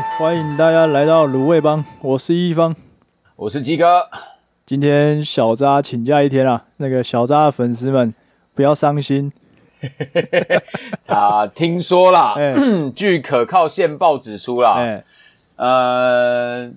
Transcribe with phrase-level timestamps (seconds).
[0.00, 2.74] 欢迎大家来到卤味帮，我是一方，
[3.34, 4.08] 我是鸡哥。
[4.64, 8.14] 今天小扎请假一天啊，那个小扎的粉丝们
[8.54, 9.32] 不要伤心。
[11.04, 12.54] 他 听说啦，欸、
[12.94, 15.04] 据可靠线报指出啦，欸、
[15.56, 16.70] 呃，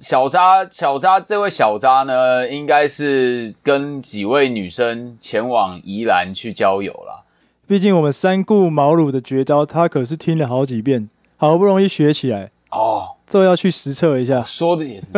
[0.00, 7.22] 小扎小扎这位小扎呢，应该是跟几位女生前往宜兰去交友啦。
[7.66, 14.42] 毕竟我们三顾茅庐的绝招，他可是听了好几遍，好不容易学起来哦，这要去实测一下。
[14.42, 15.08] 说的也是，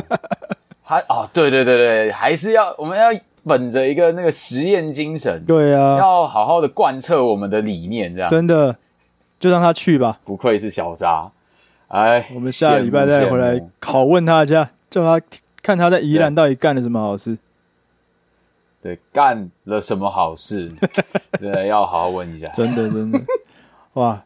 [0.83, 3.09] 还哦，对对对对，还是要我们要
[3.45, 8.77] 本着一个那个实验精神，对啊，要好好的贯彻我们的理念，这样真的
[9.41, 10.21] 就让他去吧。
[10.25, 11.31] 不愧是小渣，
[11.89, 15.25] 哎，我们下礼拜再回来拷问他一下，叫他
[15.63, 17.39] 看他在宜兰到底干了什么好事。
[18.83, 20.73] 对，干了什么好事？
[21.41, 22.47] 真的要好好问一下。
[22.49, 23.21] 真的，真的，
[23.95, 24.23] 哇！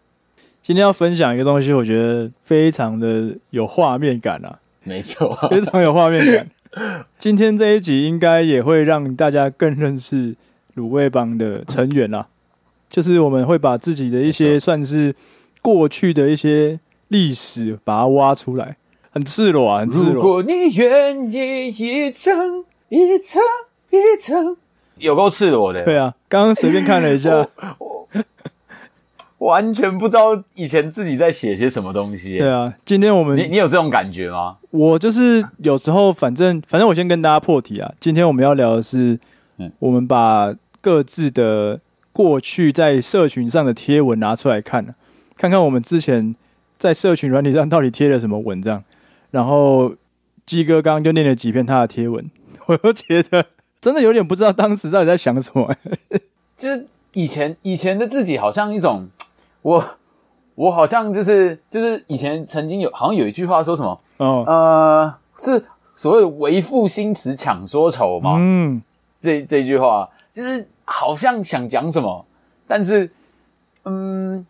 [0.62, 4.58] 今天要分享一个东西，我觉得非常的有画面感啊。
[4.84, 7.05] 没错，非常有画面感。
[7.19, 10.36] 今天这一集应该也会让大家更认识
[10.77, 12.28] 卤味帮的成员啦。
[12.88, 15.14] 就是我们会把自己的一些算是
[15.62, 18.77] 过去的一些历史，把它挖出来，
[19.11, 20.14] 很赤裸啊，很赤裸。
[20.14, 23.41] 如果你愿意一层一层。
[23.92, 24.56] 一层
[24.98, 27.44] 有够赤裸的，对啊，刚刚随便看了一下，
[29.41, 32.38] 完全不知道以前自己在写些什么东西。
[32.38, 34.56] 对啊，今天我们你你有这种感觉吗？
[34.70, 37.92] 我就是有时候，反正反正我先跟大家破题啊。
[37.98, 39.19] 今天我们要聊的是，
[39.58, 41.80] 嗯，我们把各自的
[42.12, 44.94] 过去在社群上的贴文拿出来看，
[45.36, 46.34] 看看我们之前
[46.78, 48.82] 在社群软体上到底贴了什么文章。
[49.30, 49.94] 然后
[50.47, 52.30] 鸡哥刚刚就念了几篇他的贴文，
[52.66, 53.47] 我都觉得。
[53.80, 55.75] 真的有点不知道当时到底在想什么，
[56.54, 59.08] 就是以前以前的自己好像一种，
[59.62, 59.84] 我
[60.54, 68.81] 我好像就是就是以前曾经有好像有一句话说什么，哦呃是所谓的为赋新词强说愁嘛，嗯，
[69.19, 72.25] 这这句话就是好像想讲什么，
[72.66, 73.10] 但是
[73.84, 74.47] 嗯。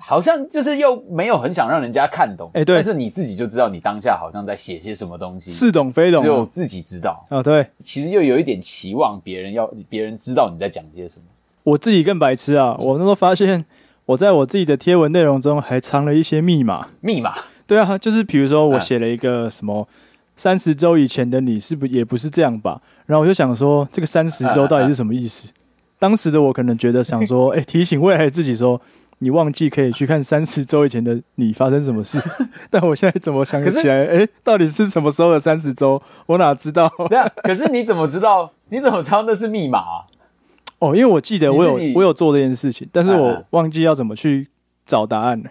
[0.00, 7.42] 好像就是又没有很想让人家看懂，哎，对，但是你自己就知道你当下好像在写些什么东西，似懂非懂，只有自己知道啊。
[7.42, 11.24] 对，其实又有一点期望别人要别人知道你在讲些什么。
[11.64, 12.76] 我自己更白痴啊！
[12.78, 13.64] 我那时候发现
[14.08, 17.34] 我在我自己的贴文内容中还藏了一些密码，密码。
[17.66, 19.86] 对啊，就是比如说我写了一个什么
[20.34, 22.80] 三十周以前的你是不也不是这样吧？
[23.04, 25.52] 然后我就想说这个三十周到底是什么意思？
[25.98, 28.80] 当时的我可能觉得想说，哎，提醒未来自己说。
[29.20, 32.22] 你忘记可以去看三十周以前的你发生什么事，
[32.70, 33.94] 但我现在怎么想起来？
[34.06, 36.00] 哎、欸，到底是什么时候的三十周？
[36.26, 36.88] 我哪知道？
[37.08, 38.52] 对啊，可是你怎么知道？
[38.68, 40.06] 你怎么知道那是密码啊？
[40.78, 44.48] 哦，因为我记得我有我有做这件事情，但是我忘记要怎么去
[44.86, 45.50] 找答案了。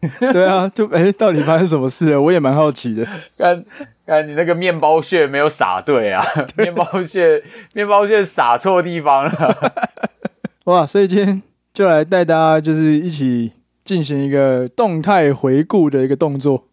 [0.32, 2.20] 对啊，就哎、欸，到底发生什么事了？
[2.20, 3.06] 我也蛮好奇的。
[3.36, 3.64] 看，
[4.06, 6.24] 看你那个面包屑没有撒对啊？
[6.56, 7.42] 面包屑，
[7.74, 9.72] 面包屑撒错地方了。
[10.64, 11.42] 哇，所以今天。
[11.74, 13.50] 就来带大家，就是一起
[13.82, 16.64] 进行一个动态回顾的一个动作。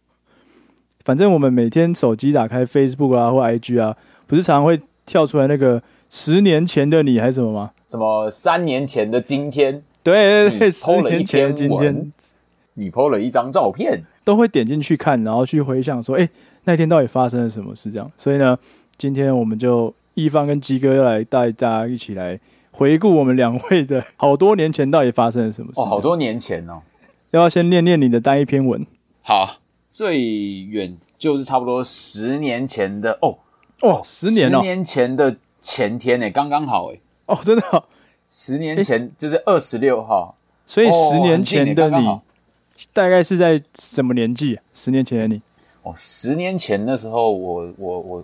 [1.06, 3.96] 反正我们每天手机打开 Facebook 啊或 IG 啊，
[4.28, 7.72] 不是常常会跳出来那个十年前的你还是什么吗？
[7.88, 9.84] 什么三年前的今天？
[10.04, 12.12] 对对对，十年前的今天，
[12.74, 16.28] 你 PO 了一张照片，都会点进去看，然后去回想说，哎，
[16.64, 17.92] 那天到底发生了什么事？
[17.92, 18.12] 这样。
[18.18, 18.58] 所以呢，
[18.98, 22.40] 今天我们就一方跟鸡哥要来带大家一起来。
[22.72, 25.82] 回顾我们两位的好多年前到底发生了什么事？
[25.82, 26.80] 哦，好多年前哦，
[27.32, 28.86] 要不要先念念你的单一篇文？
[29.22, 29.58] 好，
[29.92, 30.22] 最
[30.62, 33.40] 远就是差不多十年前的哦
[33.82, 37.00] 哦，十年哦，十年前的前天诶，刚刚好诶。
[37.28, 37.84] 哦，真的、哦，
[38.28, 42.20] 十年前就是二十六号，所以十年前的你、
[42.92, 44.60] 大概是在什么年纪？
[44.74, 45.42] 十年前的你
[45.84, 48.24] 哦，十年前的时候我我我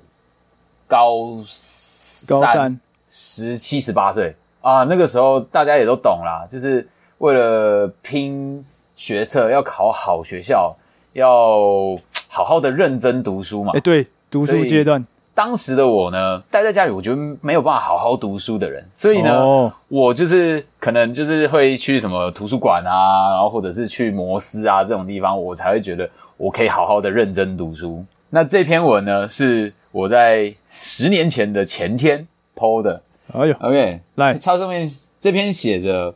[0.87, 2.79] 高三高三，
[3.09, 4.35] 十七十八岁。
[4.61, 6.87] 啊，那个时候大家也都懂啦，就是
[7.19, 8.65] 为了拼
[8.95, 10.75] 学测，要考好学校，
[11.13, 11.95] 要
[12.29, 13.73] 好好的认真读书嘛。
[13.75, 15.05] 哎，对，读书阶段，
[15.35, 28.03] 当时的我呢，待在家里，我觉得没有办法好好读书的人，所以呢，哦、我就是可能就是会去什么图书馆啊，然后或者是去摩斯啊这种地方，我才会觉得我可以好好的认真读书。
[28.29, 33.01] 那这篇文呢，是我在十年前的前天 po 的。
[33.33, 34.87] 哎呦，OK，来，它上面
[35.19, 36.15] 这篇写着，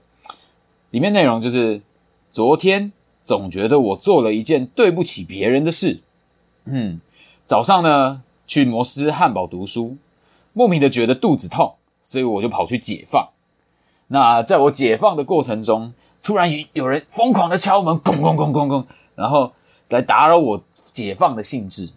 [0.91, 1.81] 里面内容就是
[2.31, 2.91] 昨天
[3.25, 5.99] 总觉得我做了一件对不起别人的事。
[6.65, 7.01] 嗯，
[7.45, 9.95] 早上呢去摩斯汉堡读书，
[10.53, 13.29] 莫名的觉得肚子痛，所以我就跑去解放。
[14.07, 15.93] 那在我解放的过程中，
[16.23, 19.53] 突然有人疯狂的敲门，咣咣咣咣咣，然后
[19.89, 21.91] 来打扰我解放的兴致。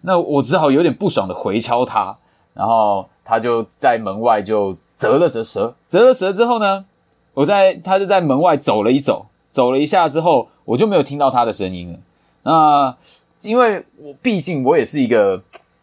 [0.00, 2.16] 那我只好有点不爽的回敲他，
[2.54, 6.86] 然后他就在门外就啧了啧舌，啧了舌之后呢，
[7.34, 11.98] 我在他就在门外走了一走，走了一下之后，我就没有听到他的声音了。
[12.44, 12.96] 那
[13.42, 15.42] 因为我毕竟我也是一个，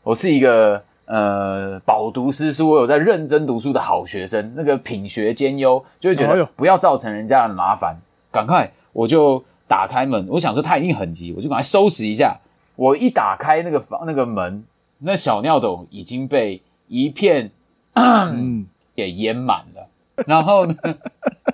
[0.09, 7.95] 我是一个呃饱读诗书，我有在认真读书的好学生，那个品学兼优，就会觉得不要造成人家的麻烦，
[8.31, 12.39] 赶快我就打开门，我想说他一定很急，我就赶快收拾一下。
[12.75, 14.63] 我一打开那个房那个门，
[14.97, 17.51] 那小尿斗已经被一片
[18.95, 19.89] 给淹满了。
[20.25, 20.75] 然后呢，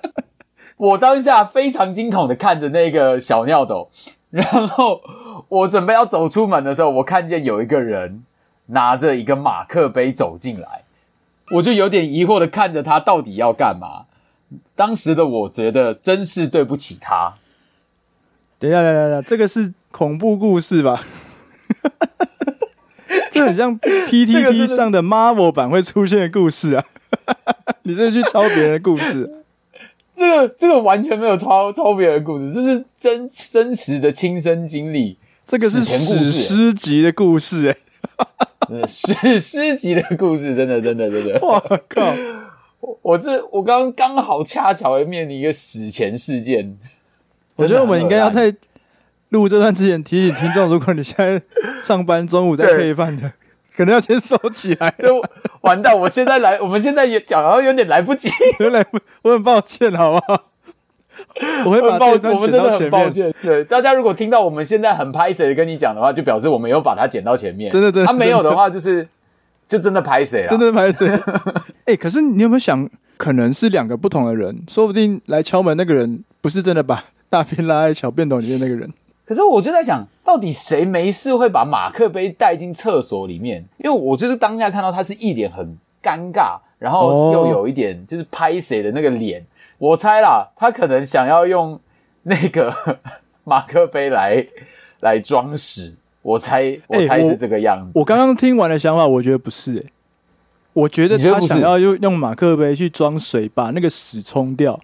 [0.78, 3.90] 我当下非常惊恐的看着那个小尿斗，
[4.30, 5.02] 然后
[5.48, 8.22] 我准备要走出门的时候，我看见有一个人
[8.66, 10.82] 拿着一个马克杯走进来，
[11.52, 14.06] 我就有点疑惑的看着他到底要干嘛。
[14.74, 17.34] 当时的我觉得真是对不起他。
[18.58, 21.04] 等一下，等一下，等这个是恐怖故事吧？
[23.30, 26.84] 这很像 PTT 上的 Marvel 版会出现的故事啊！
[27.82, 29.42] 你是去抄别人的故事？
[30.14, 35.18] 这个这个完全没有抄抄别人的故事，这是真真实的亲身经历。
[35.44, 38.55] 这个是史诗级的故事，哎，史
[39.40, 41.38] 诗级的故事，真的，真的，真的！
[41.40, 42.14] 我靠！
[42.80, 46.78] 我我这我刚刚好恰巧会面临一个史前事件。
[47.56, 48.54] 我觉得我们应该要在
[49.30, 51.42] 录这段之前提醒听众，如果你现在
[51.82, 53.32] 上班中午在配饭的，
[53.74, 54.94] 可能要先收起来。
[54.98, 55.22] 就
[55.62, 58.28] 完蛋，我现在来，我们现在也讲，然后有点来不及，
[58.70, 60.50] 来不，我很抱歉，好不好？
[61.64, 63.32] 我会把抱歉我们真的很抱歉。
[63.42, 67.70] 对大家，如果听到我们现在很拍谢的跟你讲的话，就表示我们有把它剪到前面。
[67.70, 68.06] 真的，真的。
[68.06, 69.06] 他没有的话，就是
[69.68, 71.08] 就真的拍谁了，真的拍谁。
[71.86, 77.04] 哎、欸，可是你有没有想，可能是两个不同的人，说不定来敲门那个人不是真的把。
[77.28, 78.88] 大便拉在小便斗里面那个人，
[79.26, 83.64] 可是我就在想，到底谁没事会把马克杯带进厕所里面？
[83.78, 89.44] 因为我就是当下看到他是一脸很尴尬，然后又有一点就是拍谁的那个脸。
[89.78, 91.80] 我猜啦，他可能想要用
[92.22, 92.74] 那个
[93.44, 94.46] 马克杯来
[95.00, 95.96] 来装屎。
[96.22, 97.92] 我猜，我猜是这个样子。
[97.94, 99.92] 我刚刚听完的想法，我觉得不是诶、欸，
[100.72, 104.80] 我觉得他想要用用马克杯去装水，把那个屎冲掉，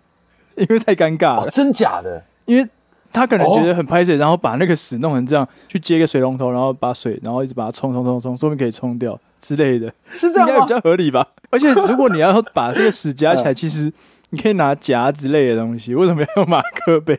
[0.54, 1.42] 因为太尴尬了。
[1.42, 2.22] 哦，真假的？
[2.44, 2.68] 因为
[3.12, 10.54] 他可能觉得很拍谢，然后把那个屎弄成这样，去接个水龙头，然后把水，然后一直把它冲冲冲冲，说不定可以冲掉之类的，是这样吗？
[10.54, 11.26] 应该比较合理吧？
[11.50, 13.92] 而且如果你要把这个屎夹起来， 其实
[14.32, 17.18] 你可以拿夹之类的东西，为什么要用马克杯？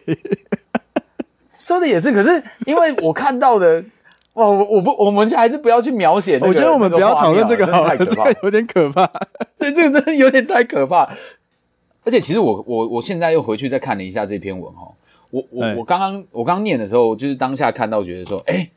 [1.46, 3.82] 说的也是，可是因为我看到的，
[4.34, 6.48] 哦，我我不，我们还是不要去描写、那个。
[6.48, 9.06] 我觉得我们不要讨论这个好了，这个有点可怕。
[9.60, 11.04] 对，这个真的有点太可怕。
[12.04, 14.92] 而且其实我我我现在又回去再看了一下这篇文哈。
[15.30, 18.70] 我我我刚刚我刚念的时候，就是当下看到觉得说，哎，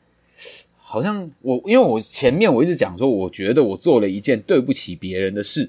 [0.76, 5.68] 好像我因为我前面我一直讲说，我觉得我做了一件对不起别人的事，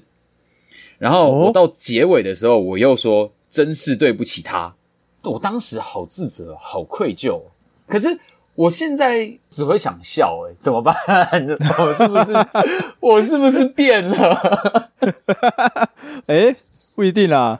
[0.98, 4.74] 然后我到结尾的时候，我又说真是对不起他，
[5.22, 7.40] 我当时好自责，好愧疚，
[7.86, 8.18] 可是
[8.54, 10.94] 我现在只会想笑，哎，怎么办？
[11.78, 12.32] 我是不是
[13.00, 14.90] 我是不是变了？
[16.26, 16.56] 哎，
[16.96, 17.58] 不一定啦。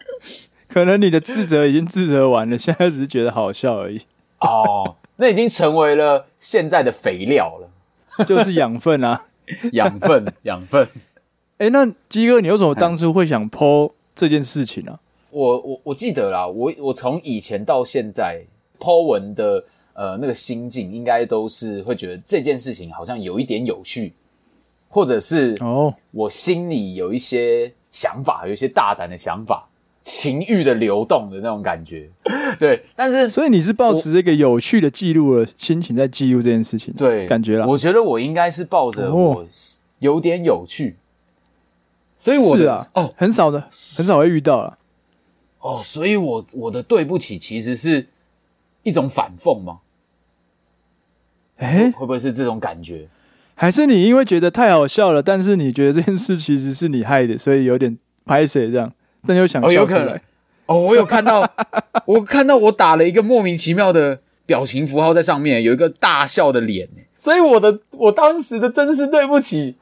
[0.68, 4.02] 可能你的自责已经自责完了，现在只是觉得好笑而已。
[4.40, 9.24] 哦，那已经成为了现在的肥料了，就是养分啊，
[9.72, 10.86] 养分，养分。
[11.58, 15.00] 哎、欸，那鸡哥，你为什么当初会想 po 这件事情呢、啊？
[15.30, 18.40] 我我我记得啦，我我从以前到现在
[18.78, 24.12] po 文的呃那个心境，应该都是会觉得这件事情好像有一点有趣，
[24.88, 29.68] 或者是哦，我心里有一些想法，有一些大胆的想法。
[30.04, 32.08] 情欲的流动的那种感觉，
[32.58, 37.66] 对，但是所以你是抱持这个有趣的记录的心情在记录这件事情，对，感觉啦。
[37.66, 39.44] 我觉得我应该是抱着我
[39.98, 40.96] 有点有趣，
[42.18, 44.76] 所以我的是啊，哦，很少的，很少会遇到了。
[45.60, 48.08] 哦，所以我我的对不起其实是
[48.82, 49.78] 一种反讽吗？
[51.56, 53.08] 哎，会不会是这种感觉？
[53.54, 58.92] 还是你因为觉得太好笑了，但是你觉得这件事其实是你害的，所以有点拍谁这样？
[59.26, 60.20] 但又想笑，哦，有可能
[60.66, 61.48] 哦，我有看到，
[62.06, 69.74] 我看到我打了一个莫名其妙的表情符号在上面，有一个大笑的脸，所以我的我当时的真是对不起，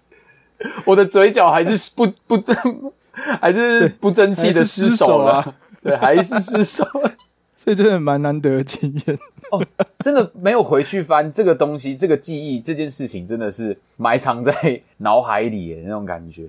[0.84, 2.42] 我的嘴角还是不不
[3.40, 6.84] 还是不争气的失手了， 对，还是失手。
[6.84, 7.12] 了，
[7.56, 9.18] 所以真的蛮难得的经验。
[9.50, 9.64] 哦，
[10.00, 14.52] 真的没有回去翻这个东西，这个记忆，这件事情真的是埋藏在
[14.98, 16.44] 脑海里的那种感觉，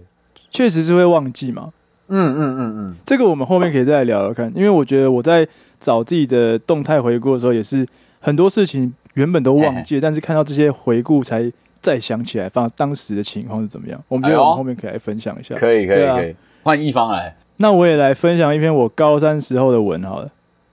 [0.49, 1.71] 确实是会忘记嘛。
[2.09, 5.47] 嗯嗯嗯嗯，这个我们后面可以再来聊聊看，因为我觉得我在
[5.79, 7.85] 找自己的动态回顾的时候，也是
[8.19, 14.01] 很多事情原本都忘记，但是看到这些回顾才再想起来，放当时的情况是怎么样。
[14.07, 17.35] 我们觉得我们后面可以来分享一下，可以可以可以，换一方来。
[17.57, 20.29] 那我也来分享一篇我高三时候的文好了。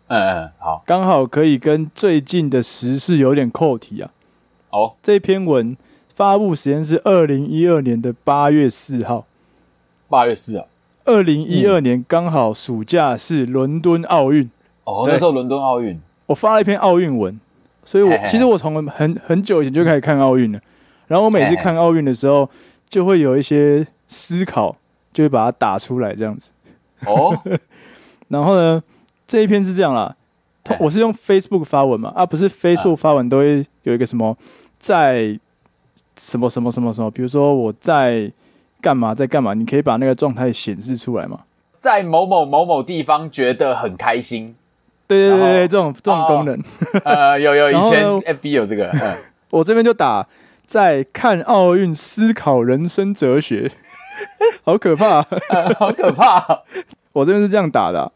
[0.08, 4.10] 嗯嗯，好，刚好可以跟最近的时事有点扣题啊。
[4.70, 5.76] 哦，这篇文
[6.14, 9.24] 发布时间是二零一二年的八月四号。
[10.08, 10.66] 八月四号，
[11.06, 14.50] 二零一二年刚好暑假是伦敦奥运。
[14.84, 17.40] 哦，那时候伦敦奥运，我发了一篇奥运文，
[17.82, 20.60] 所以我其实我从很很久以前就开始看奥运了。
[21.06, 22.48] 然后我每次看奥运的时候，
[22.88, 24.76] 就会有一些思考，
[25.12, 26.52] 就会把它打出来这样子。
[27.06, 27.36] 哦，
[28.28, 28.82] 然后呢？
[29.26, 30.14] 这一篇是这样啦，
[30.78, 34.36] 我是用 Facebook 发文嘛，啊，不是 Facebook 发文都会有一个什么
[34.78, 35.40] 在
[36.14, 38.30] 什么什么什么什么，比如说我在
[38.82, 41.40] 干嘛，在干嘛，你可以把那个状态显示出来嘛，
[41.74, 44.54] 在某某某某地方觉得很开心，
[45.08, 46.62] 对对对对，这种这种功能，
[47.02, 48.92] 呃，有有以前 FB 有这个，
[49.48, 50.24] 我这边就打
[50.66, 53.70] 在看奥运思考人生哲学，
[54.64, 55.22] 好可怕，
[55.78, 56.62] 好可怕，
[57.12, 58.12] 我这边是这样打的。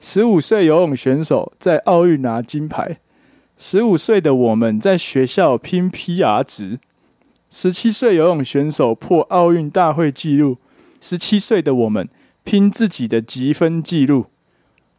[0.00, 2.98] 十五岁游泳选手在奥运拿金牌，
[3.56, 6.78] 十五岁的我们在学校拼 PR 值，
[7.50, 10.58] 十七岁游泳选手破奥运大会纪录，
[11.00, 12.08] 十七岁的我们
[12.44, 14.26] 拼自己的积分纪录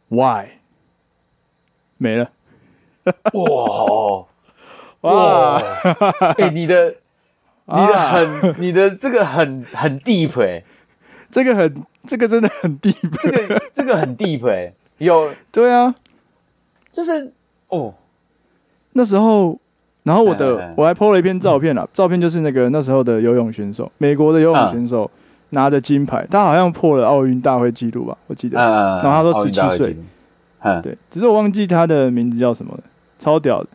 [0.08, 0.58] ，Why？
[1.96, 2.32] 没了，
[3.32, 4.26] 哇
[5.02, 5.56] 哇！
[6.36, 6.94] 哎、 欸，你的
[7.66, 10.64] 你的很、啊、你的这个很很 deep 哎、欸，
[11.30, 14.74] 这个很这个真的很 deep，这个这个很 deep 哎、欸。
[14.98, 15.30] 有。
[15.50, 15.94] 对啊，
[16.92, 17.32] 就是
[17.68, 17.94] 哦，
[18.92, 19.58] 那时候，
[20.02, 25.10] 然后我的、嗯、我还 po 了一篇照片啊，嗯、照片就是那个那时候的游泳选手，美国的游泳选手
[25.50, 29.96] 拿着金牌，嗯、他好像破了奥运大会纪录吧，我记得，嗯、然后他说十七岁，
[30.60, 32.82] 嗯、对，只是我忘记他的名字叫什么了，
[33.18, 33.68] 超屌的，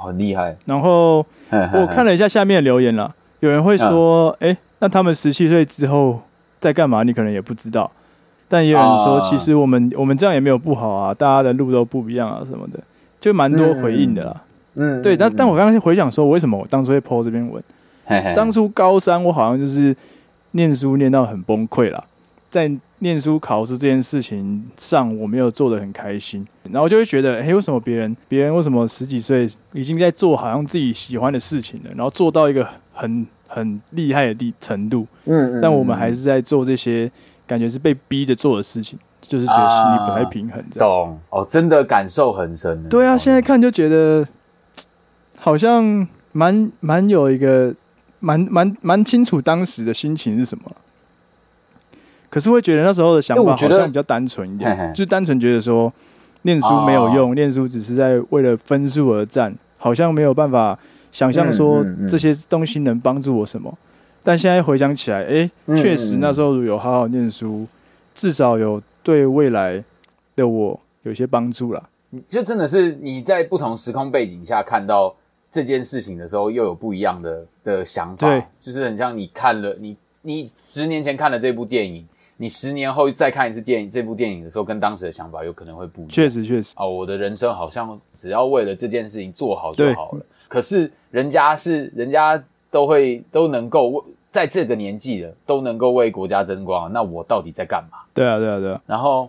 [0.00, 0.56] 好厉害。
[0.64, 1.24] 然后
[1.72, 6.20] 我看了一下下面的留言了， 有人会说，哎、嗯欸，那他们十七岁之后
[6.58, 7.02] 在干嘛？
[7.02, 7.90] 你可能也不知道。
[8.48, 12.80] 但也有人说，其实我们我们这样也没有不好啊，大家的路都不一样啊，什么的，
[13.20, 14.42] 就蛮多回应的啦。
[14.74, 17.62] 嗯，对，但但我刚刚回想说，为什么我当初会 po 这篇文？
[18.34, 19.94] 当初高三我好像就是
[20.52, 22.04] 念书念到很崩溃了，
[22.48, 22.68] 在
[23.00, 37.10] 念书考试这件事情上，我没有做的很开心，然后就会觉得，哎，为什么别人别人为什么十几岁已经在做好像自己喜欢的事情了，然后做到一个很很厉害的地程度，嗯，但我们还是在做这些。
[37.46, 40.64] 感觉是被逼着做的事事情，就是觉得心里不太平衡。
[40.70, 42.88] 这样、啊、懂哦，真的感受很深。
[42.88, 44.24] 对啊，现在看就觉得
[45.36, 47.74] 好像蛮蛮有一个
[48.20, 50.64] 蛮蛮蛮清楚当时的心情是什么。
[52.30, 55.92] 可是会觉得那时候的想法好像比较单纯一点，嘿嘿就单纯觉得说
[56.42, 60.78] 念书没有用，念、哦、书只是在为了分数而战，好像没有办法
[61.12, 63.76] 想象说这些东西能帮助我什么。
[64.22, 67.66] 但现在回想起来，哎、欸，确实那时候有好好念书，
[68.14, 69.82] 至少有对未来
[70.36, 71.82] 的我有些帮助啦。
[72.28, 75.14] 就真的是你在不同时空背景下看到
[75.50, 78.28] 这件事情的时候，又有不一样的的想法。
[78.28, 82.06] 对，就是很像你看了你你十年前看了这部电影，
[82.40, 86.10] 你十年后再看一次电影这部电影的时候，跟当时的想法有可能会不一样。
[86.10, 86.72] 确实，确实。
[86.76, 90.24] 哦，我的人生好像只要为了这件事情做好就好了。
[90.48, 92.42] 可是人家是人家。
[92.72, 97.98] 都会都能够为在这个年纪了都能够为国家争光，那我到底在干嘛？
[98.14, 98.80] 对啊，对啊，对啊。
[98.86, 99.28] 然后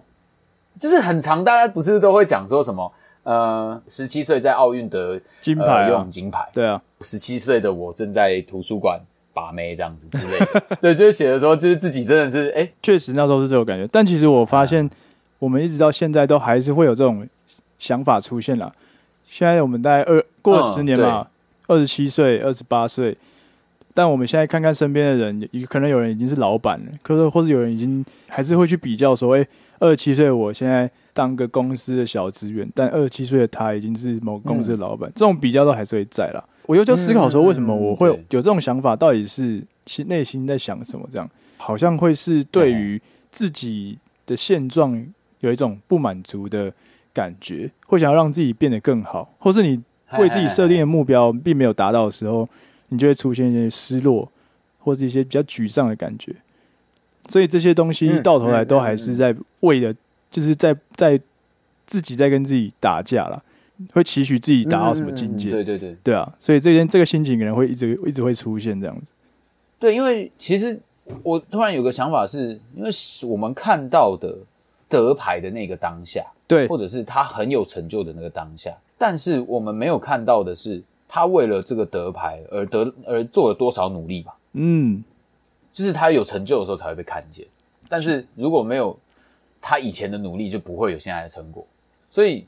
[0.80, 2.94] 就是很长，大家不是都会讲说什么？
[3.24, 6.48] 呃，十七岁在奥运得金牌，啊，游泳金牌。
[6.54, 9.02] 对啊，十七岁的我正在图书馆
[9.34, 10.78] 把妹这样子之类的。
[10.82, 13.88] 对，就是写的时候，就是自己真的是哎，确实那时候是这种感觉。
[13.92, 14.90] 但其实我发现，
[15.40, 17.28] 我们一直到现在都还是会有这种
[17.78, 18.74] 想法出现了。
[19.26, 21.28] 现在我们大概二过了十年嘛，
[21.68, 23.18] 二十七岁、二十八岁。
[23.94, 29.46] 但我们现在看看身边的人，可能有人已经是老板了，可是或者有人已经还是会去比较说，哎，
[29.80, 36.42] 二十七岁我现在当个公司的小职员，但二十七岁的他已经是某个公司的老板，嗯、这种比较都还是会在啦。
[36.68, 38.96] 我又就思考说，为什么我会有这种想法？
[38.96, 41.06] 到底是心内心在想什么？
[41.12, 45.06] 这样好像会是对于自己的现状
[45.42, 46.72] 有一种不满足的
[47.14, 49.82] 感觉，会想要让自己变得更好，或是你
[50.18, 52.48] 为自己设定的目标并没有达到的时候。
[52.92, 54.30] 你就会出现一些失落，
[54.80, 56.36] 或是一些比较沮丧的感觉，
[57.30, 59.94] 所以这些东西到头来都还是在为了，
[60.30, 61.18] 就是在在
[61.86, 63.42] 自己在跟自己打架了，
[63.94, 65.50] 会期许自己达到什么境界？
[65.50, 69.14] 对对对，对啊，所以这件这个心情可能会一直一直会出现这样子。
[69.80, 70.78] 对，因为其实
[71.24, 72.90] 我突然有个想法是，因为
[73.24, 74.38] 我们看到的
[74.90, 78.76] 得牌的那个当下，对，或者是他很有成就的那个当下。
[78.98, 80.84] 但是我们没有看到的是，
[81.14, 84.34] 他为了这个得牌而得而做了多少努力吧？
[84.54, 85.04] 嗯，
[85.74, 87.46] 就是他有成就的时候才会被看见。
[87.90, 88.98] 但是如果没有
[89.62, 91.68] 他以前的努力，就不会有现在的成果。
[92.10, 92.46] 所以，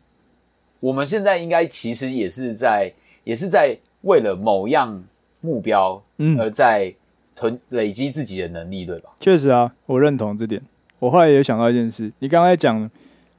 [0.80, 2.90] 我们现在应该其实也是在，
[3.26, 5.04] 也是在为了某样
[5.42, 6.94] 目标，嗯，而在
[7.36, 9.10] 囤累积自己的能力，对吧？
[9.20, 10.62] 确实啊，我认同这点。
[11.00, 12.90] 我后来也想到一件事，你刚才讲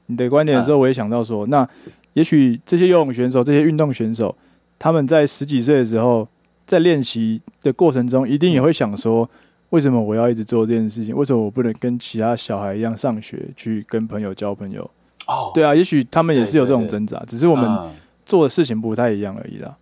[0.05, 1.67] 你的观点的时候，我也想到说，那
[2.13, 4.35] 也许这些游泳选手、这些运动选手，
[4.77, 6.27] 他们在十几岁的时候，
[6.65, 9.29] 在练习的过程中，一定也会想说，
[9.69, 11.15] 为什么我要一直做这件事情？
[11.15, 14.89] 为什么我不能跟其他小孩一样上学，去跟朋友交朋友？
[15.27, 17.89] 哦，对啊，也许他们也是有这种挣扎，只是我们
[18.25, 19.75] 做的事情不太一样而已啦。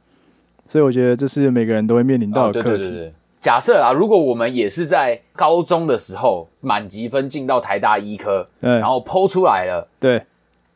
[0.67, 3.11] 所以我觉得这是每个人都会面临到的课题。
[3.41, 10.23] 假设啊，如果我们也是在高中的时候满级分进到台大医科，然后 po 出来了，对，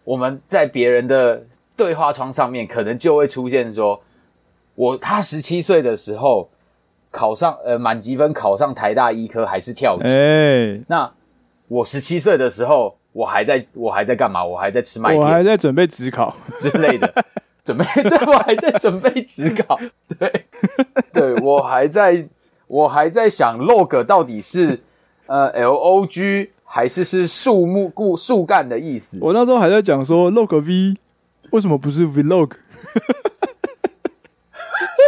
[0.04, 1.42] 我们在别人的
[1.78, 4.02] 对话窗上面可能就会出现说，
[4.78, 6.50] 我他十七岁的时候
[7.12, 11.12] 考上呃满级分考上台大医科还是跳级，哎，那
[11.68, 12.96] 我十七岁的时候。
[13.14, 14.46] 我还在我还在干嘛？
[14.46, 17.12] 我还在吃麦片，我还在准备职考之类的，
[17.64, 19.80] 准备 对，我还在准备职考，
[20.20, 20.46] 对，
[21.12, 22.28] 对我还在
[22.68, 24.80] 我还在想 log 到底是
[25.26, 29.18] 呃 L O G 还是是树木故树干的意思？
[29.20, 30.96] 我那时候还在讲说 log V
[31.50, 32.52] 为什么不是 vlog？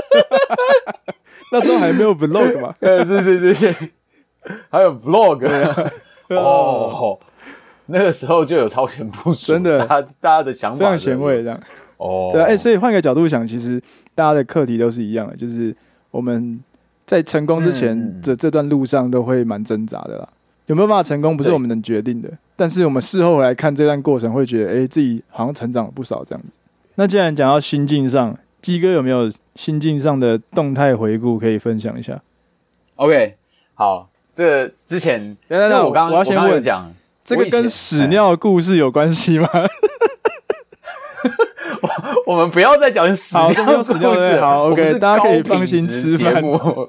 [1.51, 2.73] 那时候还没有 vlog 嘛？
[2.81, 3.75] 呃，是是是是，
[4.69, 5.47] 还有 vlog
[6.35, 7.19] 哦。
[7.91, 11.59] 那个时候就有超前部署，真的，大家大家的想法非常前卫，这样
[11.97, 13.81] 哦，对啊，哎、欸，所以换个角度想，其实
[14.13, 15.75] 大家的课题都是一样的，就是
[16.11, 16.63] 我们
[17.07, 20.29] 在成功之前的这段路上都会蛮挣扎的啦。
[20.67, 26.59] 有没有办法成功，不是我们能决定的，但是我们事后来看这段过程，会觉得，哎、欸，自己好像成长了不少这样子。
[26.93, 32.21] 那既然讲到心境上，基哥有没有心境上的动态回顾可以分享一下
[32.95, 33.35] ？OK，
[33.73, 36.91] 好，这個之前，那我刚我要先问讲。
[37.23, 39.47] 这个跟屎尿故事有关系吗？
[41.81, 41.89] 我
[42.33, 44.39] 我们不要再讲屎尿的故事。
[44.39, 46.43] 好，OK，大家可以放心吃饭。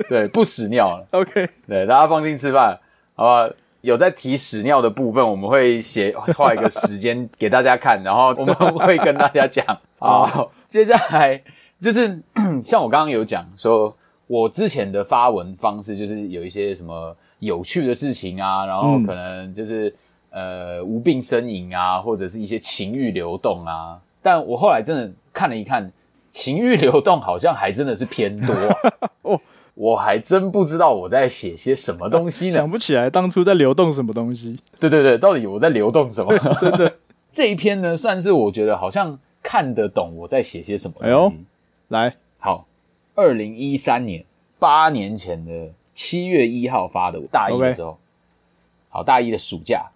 [0.08, 1.06] 对，不屎尿了。
[1.10, 2.78] OK，对，大家放心吃饭，
[3.14, 3.54] 好吧？
[3.82, 9.64] 有在提屎尿的部分，我们会写画一个时间给大家看，然后我们会跟大家讲。
[9.98, 11.42] 好，接下来
[11.80, 12.20] 就是
[12.62, 13.94] 像我刚刚有讲说，
[14.26, 19.94] 我之前的发文方式就是有一些什么有趣的事情啊，然后可能就是。
[20.32, 25.90] 呃，无病呻吟啊，或者是一些情欲流动啊，但我后来真的看了一看，
[26.30, 28.76] 情欲流动好像还真的是偏多啊。
[29.22, 29.40] 哦，
[29.74, 34.56] 我还真不知道我在写些什么东西呢，想不起来当初在流动什么东西。
[34.78, 36.32] 对对对，到底我在流动什么？
[36.60, 36.94] 真的，
[37.32, 41.08] 这一篇呢，算是我觉得好像看得懂我在写些什么东西。
[41.08, 41.32] 哎呦，
[41.90, 42.68] 来，好，
[43.16, 44.24] 二零一三年
[44.60, 47.98] 八年前的七月一号发的，大一的时候.
[48.88, 49.90] 好，大一的暑假。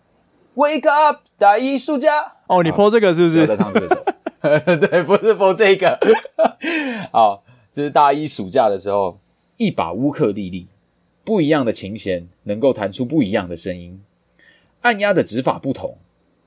[0.56, 2.32] Wake up，大一暑假。
[2.48, 3.42] 哦，你 po 这个是不是？
[3.42, 4.04] 我在唱这个首。
[4.88, 5.96] 对，不是 po 这个。
[7.12, 9.20] 好，这是大一暑假的时候，
[9.56, 10.66] 一把乌克丽丽，
[11.22, 14.02] 不一样的琴弦能够弹出不一样的声音，
[14.80, 15.96] 按压的指法不同，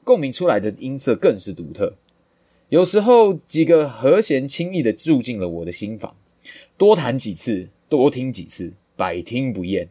[0.03, 1.93] 共鸣出来的音色更是独特。
[2.69, 6.15] 有时候几个和弦轻易的住进了我的心房，
[6.77, 9.89] 多弹几次，多听几次，百听不厌。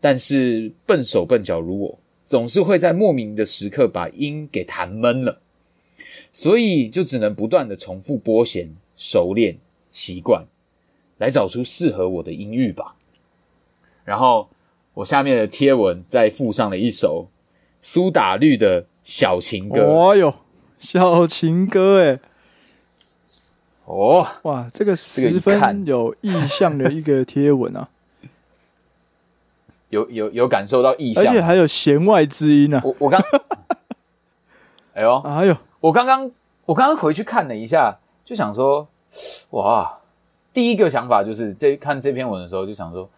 [0.00, 1.98] 但是笨手笨脚如我。
[2.24, 5.40] 总是会在莫名的时刻把音给弹闷了，
[6.32, 9.58] 所以就只能不断的重复拨弦、熟练、
[9.92, 10.44] 习惯，
[11.18, 12.96] 来找出适合我的音域吧。
[14.04, 14.48] 然后
[14.94, 17.28] 我下面的贴文再附上了一首
[17.80, 19.82] 苏打绿的小情歌。
[19.82, 20.34] 哦哟，
[20.86, 22.20] 小情歌哎，
[23.86, 27.88] 哦，哇，这个十分有意象的一个贴文啊。
[29.90, 32.82] 有有有感受到意象，而且还有弦外之音呢、啊。
[32.84, 33.20] 我我刚，
[34.94, 35.18] 哎呦。
[35.22, 36.30] 哎呦，我刚刚
[36.66, 38.86] 我刚刚回去看了一下，就想说，
[39.50, 39.98] 哇，
[40.52, 43.10] 第一个想法就是这看这篇文的时候就想说，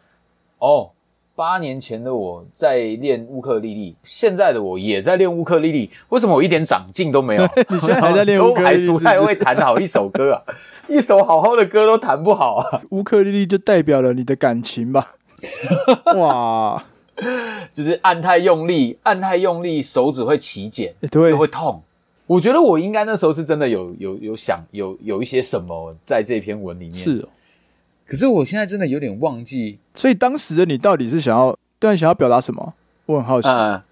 [0.58, 0.90] 哦，
[1.38, 7.48] 八年前的我在练乌克丽丽，现在的我也在练乌克丽丽，为什么我一点长进都没有？
[7.70, 10.42] 你现在还在练乌克丽丽， 都还不太会弹好一首歌啊，
[10.88, 12.82] 一首好好的歌都弹不好啊。
[12.90, 15.14] 乌克丽丽就代表了你的感情吧。
[16.16, 16.84] 哇，
[17.72, 21.80] 就是按太用力，按太用力，手指会起茧，对，会痛。
[22.26, 26.94] 我觉得我应该那时候是真的有有有想有有一些什么在这篇文里面。
[26.96, 27.28] 是哦，
[28.08, 29.78] 可是我现在真的有点忘记。
[29.94, 32.72] 所以当时的你到底是想要对，想要表达什么？
[33.04, 33.48] 我很好奇。
[33.48, 33.82] 嗯，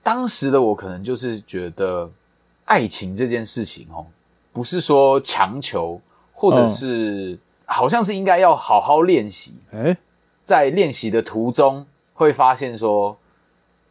[0.00, 2.08] 当时的我可能就是觉得
[2.66, 4.06] 爱情这件事情哦，
[4.52, 6.00] 不是说强求，
[6.32, 9.54] 或者是好像是应该要好好练习。
[9.72, 9.96] 哎，
[10.44, 13.18] 在练习的途中会发现说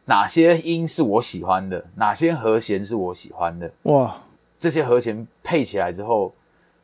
[0.06, 3.70] 哪些音是我喜欢的，哪些和弦是我喜欢的。
[3.82, 4.16] 哇，
[4.58, 6.32] 这些和弦配起来之后，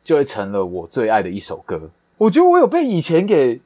[0.04, 1.90] 就会成了我最爱的一首歌。
[2.18, 3.61] 我觉得我有被以前给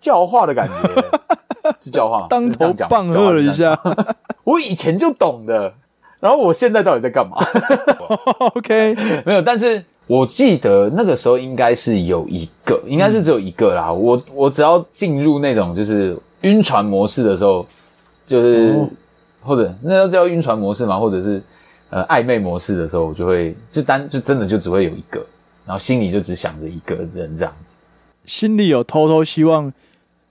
[0.00, 1.04] 教化的感觉，
[1.80, 2.26] 是教化吗？
[2.30, 3.78] 当头棒喝了一下。
[4.44, 5.74] 我以前就懂的。
[6.20, 7.36] 然后我现在到底在干嘛？
[8.56, 13.88] OK，没有，但是我记得那个时候应该是有一个，应该是只有一个啦。
[13.88, 17.66] 嗯、我我只要进入那种就是晕船模式的时候，
[18.24, 18.88] 就是、哦、
[19.42, 21.42] 或者那要叫晕船模式嘛，或者是
[21.90, 25.22] 呃暧昧模式的时候，我就会就单就真的就只会有一个，
[25.66, 27.74] 然后心里就只想着一个人这样子，
[28.24, 29.72] 心里有偷偷希望，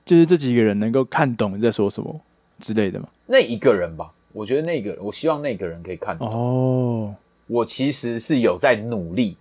[0.05, 2.21] 就是这几个人能够看懂你在说什么
[2.59, 3.07] 之类的嘛。
[3.25, 4.11] 那一个人吧。
[4.35, 6.27] 我觉得那个，我希望那个人可以看懂。
[6.27, 7.15] 哦，
[7.45, 9.37] 我其实是有在努力，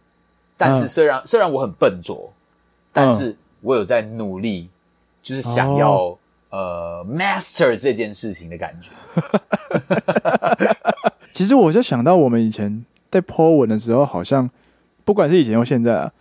[0.54, 2.30] 但是虽然、嗯、虽然我很笨拙，
[2.92, 4.68] 但是我有在努力，
[5.22, 6.18] 就是想要、哦、
[6.50, 8.90] 呃 master 这件事情的感觉。
[11.32, 14.50] 其实我就想到我们以前在 po 文的时候，好像
[15.04, 16.12] 不管是以前或现在啊，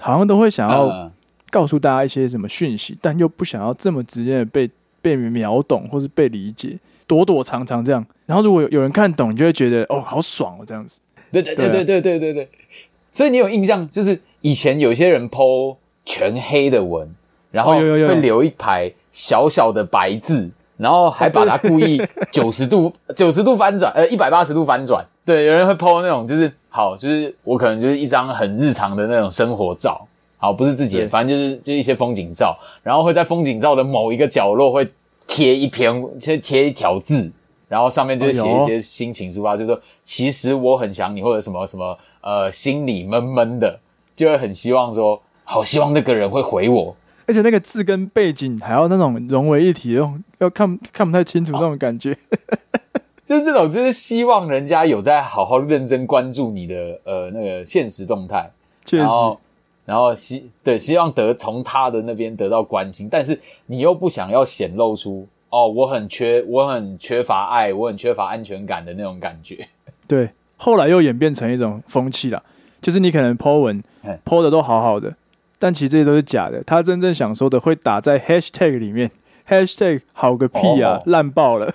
[0.00, 1.10] 好像都会想要
[1.50, 4.70] 告诉大家一些什么讯息，但又不想要这么直接的被
[5.00, 6.78] 被秒懂或是被理解。
[7.06, 11.00] 躲躲藏藏这样，然后如果有有人看懂，你就会觉得哦，好爽哦，这样子。
[11.32, 12.48] 对对对对对对对对。
[13.10, 17.08] 所以你有印象，就是以前有些人 po 全黑的文，
[17.50, 22.00] 然后会留一排小小的白字，然后还把它故意
[22.32, 25.04] 九十度九十度翻转，呃，一百八十度翻转。
[25.26, 30.00] 对，有人会 po 那种，就是好，就是我可能就是一张很日常的那种生活照，
[30.38, 34.88] 好，不是自己的，反正就是就是一些风景照，然后会在风景照的某一个角落会。
[35.30, 37.30] 贴一篇，贴贴一条字，
[37.68, 43.78] 然后上面就写一些心情抒发，就是说其实我很想你，或者什么什么，呃，心里闷闷的，
[44.16, 46.96] 就会很希望说，好希望那个人会回我，
[47.28, 58.50] 而且那个字跟背景还要那种融为一体，那种要看看不太清楚那种感觉，哦、 就是这种，就是希望人家有在好好认真关注你的呃那个现实动态，
[58.84, 59.06] 确实。
[59.84, 69.66] 然后希对希望得从他的那边得到关心，但是你又不想要显露出哦，我很缺我很缺乏爱，我很缺乏安全感的那种感觉。
[70.06, 72.42] 对，后来又演变成一种风气了，
[72.82, 73.82] 就是你可能 po 文
[74.26, 75.14] po 的都好好的，
[75.58, 76.62] 但其实这些都是假的。
[76.64, 79.10] 他真正想说的会打在 hashtag 里面
[79.48, 81.72] ，hashtag 好个屁啊，烂、哦、爆了。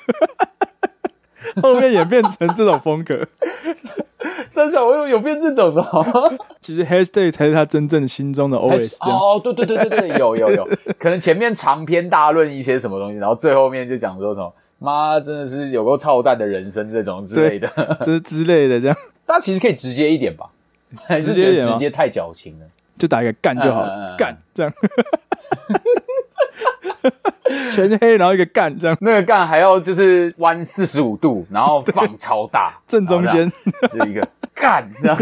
[1.62, 3.28] 后面演变成这种风格。
[4.54, 5.84] 真小，我有有变这种的。
[6.62, 8.98] 其实 hashtag 才是他真正心中的 OS。
[9.02, 17.68] 哦，对对对对对，有有有，可能前面长篇大论一些什么东西，然后最后面就讲说什么妈真的是有够操蛋的人生这种之类的，
[18.02, 18.98] 就是之类的这样。
[19.26, 20.50] 大家其实可以直接一点吧，
[21.06, 22.66] 还是觉得直接太矫情了，
[22.98, 23.86] 就打一个干就好，
[24.18, 24.72] 干这样。
[27.72, 33.52] 全黑，然后一个干这样，那个干还要就是弯四十五度，然后放超大， 正中间
[33.92, 34.26] 就一个
[34.56, 35.18] 干这样，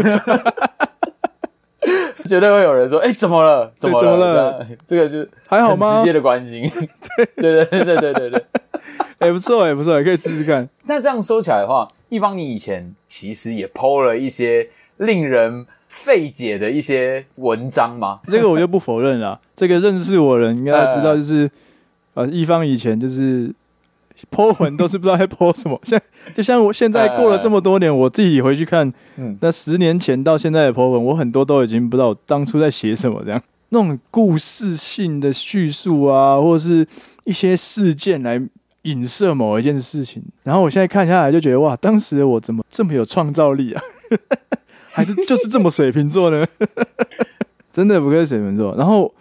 [2.28, 3.72] 绝对会有人说：“哎、欸，怎么了？
[3.78, 5.98] 怎么了？”怎么了这个就还好吗？
[5.98, 6.70] 直接的关心，
[7.16, 8.46] 对对对对对对对，
[9.18, 10.68] 哎、欸，不错哎，不错，可以试试看。
[10.84, 18.20] 那这样说起来的话，一方你以前其实也 po 了一些令人费解的一些文章吗？
[18.26, 19.38] 这个我就不否认了。
[19.54, 21.48] 这个认识我的人应该知道，就是。
[22.14, 23.50] 呃，一方以前就是
[24.30, 25.98] po 文都是不知道在 po 什么， 像
[26.34, 36.86] 就像我现在过了这么多年，我自己回去看，嗯，那十年前到现在的 po 文，我很多都已经不知道我当初在写什么，这样那种故事性的叙述啊，或者是
[37.24, 38.38] 一些事件来
[38.82, 43.82] 影射某一件事情，然后我现在看下来就觉得哇，当时的我怎么这么有创造力啊？
[44.92, 46.46] 还是就是这么水瓶座呢？
[47.72, 48.74] 真的不愧是水瓶座。
[48.76, 49.12] 然后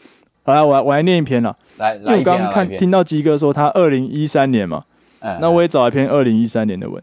[0.44, 1.58] 好来，我来我来念一篇了。
[1.78, 4.84] 来，因为我刚刚看听到鸡哥说他二零一三年嘛，
[5.20, 7.02] 嗯、那我也找一篇二零一三年的文。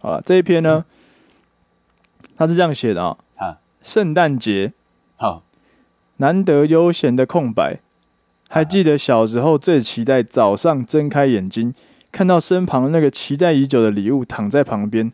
[0.00, 3.58] 好了，这一篇呢，嗯、他是这样写的啊、啊。
[3.82, 4.72] 圣诞节，
[5.16, 5.42] 好，
[6.16, 7.80] 难得悠闲的空白，
[8.48, 11.74] 还记得小时候最期待早上睁开眼睛，
[12.10, 15.12] 看到身旁那个期待已久的礼物躺在旁边，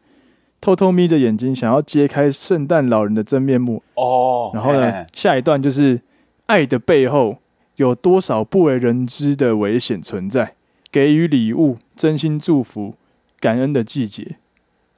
[0.61, 3.83] 偷偷眯着眼睛想要揭开圣诞老人的真面目。
[3.95, 6.01] 哦，然后呢，嘿嘿下一段就是
[6.47, 7.39] 爱的背后。
[7.77, 10.55] 有多少不为人知的危险存在？
[10.93, 12.95] 给予礼物，真心祝福，
[13.39, 14.37] 感恩的季节。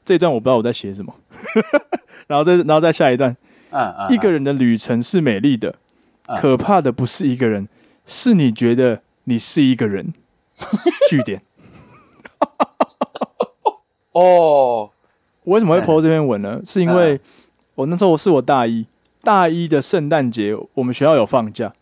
[0.05, 1.14] 这一段我不知道我在写什么，
[2.27, 3.37] 然后再然后再下一段。
[3.70, 5.77] 嗯嗯，一个人的旅程是美丽的，
[6.40, 7.68] 可怕的不是一个人，
[8.05, 10.12] 是你觉得你是一个人。
[11.09, 11.42] 据点。
[14.11, 14.90] 哦，
[15.45, 16.61] 我为什么会 po 这篇文呢？
[16.65, 17.21] 是因为
[17.75, 18.87] 我那时候是我大一，
[19.23, 21.73] 大一的圣诞节，我们学校有放假，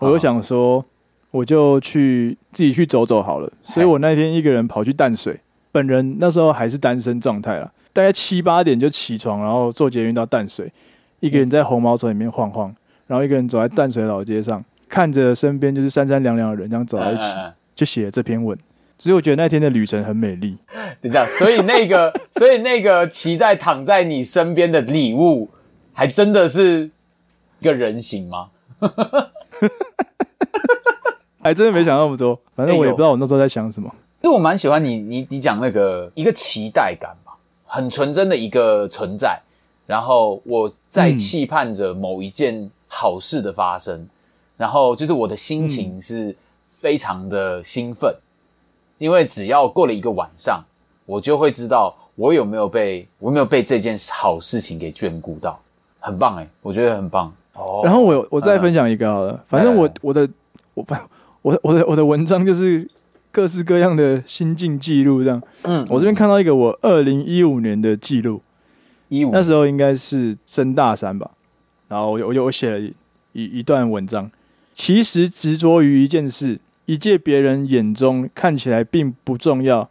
[0.00, 0.84] 我就想说，
[1.30, 3.52] 我就去自己去走走好了。
[3.62, 10.72] 所以我那天一个人跑去淡水，本人那时候还是单身状态了，大概七八点就起床，然后坐捷运到淡水，
[11.20, 12.74] 一个人在红毛城里面晃晃，
[13.06, 17.24] 然后一个人走在淡水老街上，看着身边就是三三两两的人这样走在一起，
[17.76, 18.58] 就写了这篇文。
[19.04, 20.56] 所以我觉得那天的旅程很美丽。
[21.02, 25.50] 等一下，所以那个， 所以那个骑在躺在你身边的礼物，
[25.92, 26.90] 还真的是
[27.60, 28.48] 一个人形吗？
[31.42, 32.40] 还真的没想那么多。
[32.56, 33.94] 反正我也不知道我那时候在想什么。
[34.22, 37.34] 就我蛮喜欢你，你你讲那个一个期待感吧，
[37.66, 39.38] 很纯真的一个存在。
[39.86, 44.08] 然后我在期盼着某一件好事的发生，嗯、
[44.56, 46.34] 然后就是我的心情是
[46.80, 48.10] 非常的兴奋。
[48.98, 50.64] 因为只要过了一个晚上，
[51.04, 55.60] 我就会知道我有没有被我有没有被这件好事情给眷顾到，
[55.98, 57.32] 很棒诶，我觉得很棒。
[57.54, 60.28] 哦，然后我我再分享一个好了，嗯、反正我我的
[60.74, 60.84] 我
[61.42, 62.88] 我我的我的文章就是
[63.30, 65.42] 各式各样的心境记录这样。
[65.62, 68.40] 嗯，我这边看到一个我二零一五年的记录，
[69.08, 71.30] 一五那时候应该是升大三吧，
[71.88, 72.94] 然后我就我就我写了一
[73.32, 74.30] 一一段文章，
[74.72, 76.60] 其实执着于一件事。
[76.86, 79.88] 一介别人眼中看起来并不重要，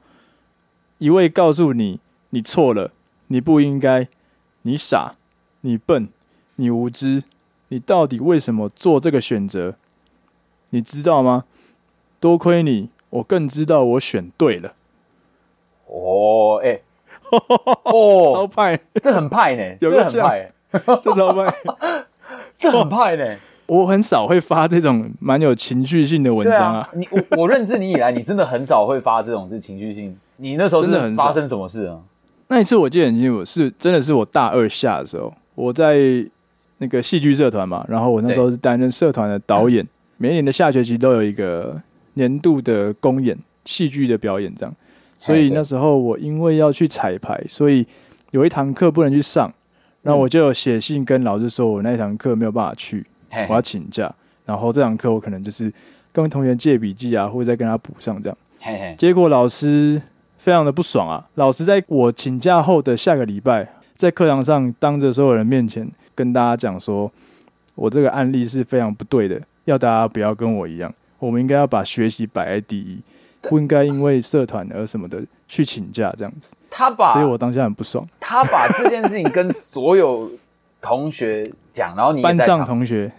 [0.99, 2.91] 一味告诉你你错了，
[3.27, 4.08] 你不应该，
[4.62, 5.15] 你傻，
[5.62, 6.10] 你笨，
[6.58, 7.23] 你无知，
[7.69, 9.75] 你到底为什么做这个选择？
[10.69, 11.45] 你知道吗？
[12.19, 14.75] 多亏你，我更知道我选对了。
[15.88, 16.84] 哦，哎、欸，
[17.84, 20.51] 哦，超派，这很派呢， 有个很派，
[21.01, 21.53] 这超派，
[22.58, 23.38] 这很派呢。
[23.67, 26.80] 我很少会发这种蛮有情绪性的文章啊。
[26.80, 30.15] 啊你我我认识你以来，你真的很少会发这种是情绪性。
[30.38, 31.99] 你那时候 真的很发生什么事啊？
[32.49, 35.97] 那一次我记得很清楚，是真的是我大二下的时候，我在
[36.80, 39.88] 那个戏剧社团嘛，然后我那时候是担任社团的导演。
[40.17, 41.82] 每一年的下学期都有一个
[42.13, 44.73] 年度的公演，戏剧的表演这样。
[45.17, 47.86] 所以那时候我因为要去彩排，所以
[48.32, 49.52] 有一堂课不能去上，
[50.02, 53.06] 然后我就写信跟老师说我那堂课没有办法去。
[53.50, 54.13] 我要请假，
[54.46, 55.72] 然后这堂课我可能就是
[56.12, 58.38] 跟同学借笔记啊，或者再跟他补上这样。
[58.60, 58.96] 嘿嘿。
[58.98, 60.02] 结果老师
[60.38, 61.28] 非常的不爽啊！
[61.36, 67.12] 老师在我请假后的下个礼拜，在课堂上当着所有人面前跟大家讲说，
[67.76, 73.00] 我这个案例是非常不对的，要大家不要跟我一样，我们应该要把学习摆在第一，
[73.41, 76.52] 不应该因为社团而什么的去请假这样子。
[76.69, 78.06] 他把，所以我当下很不爽。
[78.19, 80.30] 他把这件事情跟所有
[80.82, 83.12] 同学讲，然后你班上同学。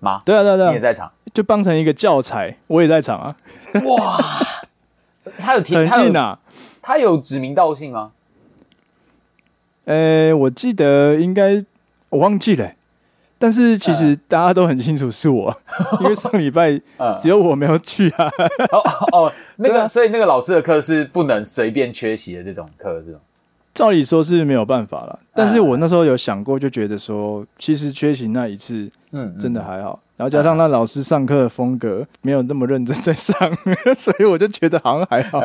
[0.00, 0.20] 吗？
[0.24, 3.36] 对啊，对啊，对啊，你也在场，就当成一个教材，我也在场啊。
[3.84, 4.18] 哇，
[5.38, 6.38] 他有提，他有哪？
[6.82, 8.12] 他有指名道姓吗？
[9.84, 9.94] 呃、
[10.28, 11.62] 欸，我记得应该
[12.10, 12.76] 我忘记了、欸，
[13.38, 16.80] 但是其实大家都很清楚是我，呃、 因为上礼拜
[17.18, 18.30] 只有我没有去啊。
[18.70, 18.82] 哦
[19.12, 23.20] 哦，那个， 所以那个老师的课是不能随便缺席的这种课，这种。
[23.72, 29.98] 照理说是没有办法了，但是我那时候有想过，就觉得说，其实缺席那一次，嗯，真的还好。
[30.16, 33.34] 然后加上那老师上课的风格没有那么认真在上，
[33.96, 35.40] 所以我就觉得好像还好。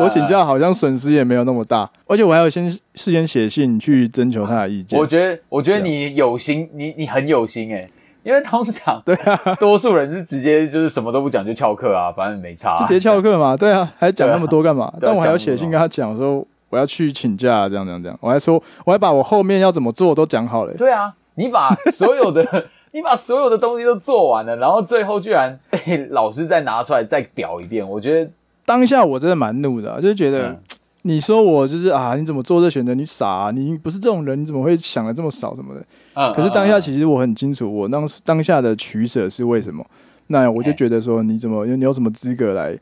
[0.00, 4.96] 我请假好像损失也没有那么大，而且我还有先事先写信去征求他的意见。
[5.00, 7.90] 我觉得，我觉得你有心，你你很有心诶，
[8.22, 13.56] 因为通常对啊， 多数人是直接就是什么都不讲就翘课啊，反正没差，就直接翘课嘛。
[13.56, 14.92] 对啊，还讲那么多干嘛？
[15.00, 16.46] 但我还要写信跟他讲说。
[16.70, 18.18] 我要去请假，这样这样这样。
[18.20, 20.74] 我还说，我还把我后面要怎么做都讲好了。
[20.74, 22.44] 对啊，你把所有的
[22.92, 27.88] 你把所有的东西都做完了，然后最后居然被老师再拿出来再表一遍。
[27.88, 28.30] 我觉得
[28.64, 30.58] 当下我真的蛮怒的，就是觉得、嗯、
[31.02, 32.94] 你说我就是啊，你怎么做这选择？
[32.94, 35.84] 你傻啊，你不是这种人，你怎么会想的这么少什么的？
[36.14, 36.32] 嗯。
[36.34, 39.84] 可是当下其实我很清楚，我当当下的取舍是为什么。
[40.30, 42.78] 那我就觉得说，你怎么你有什么资格来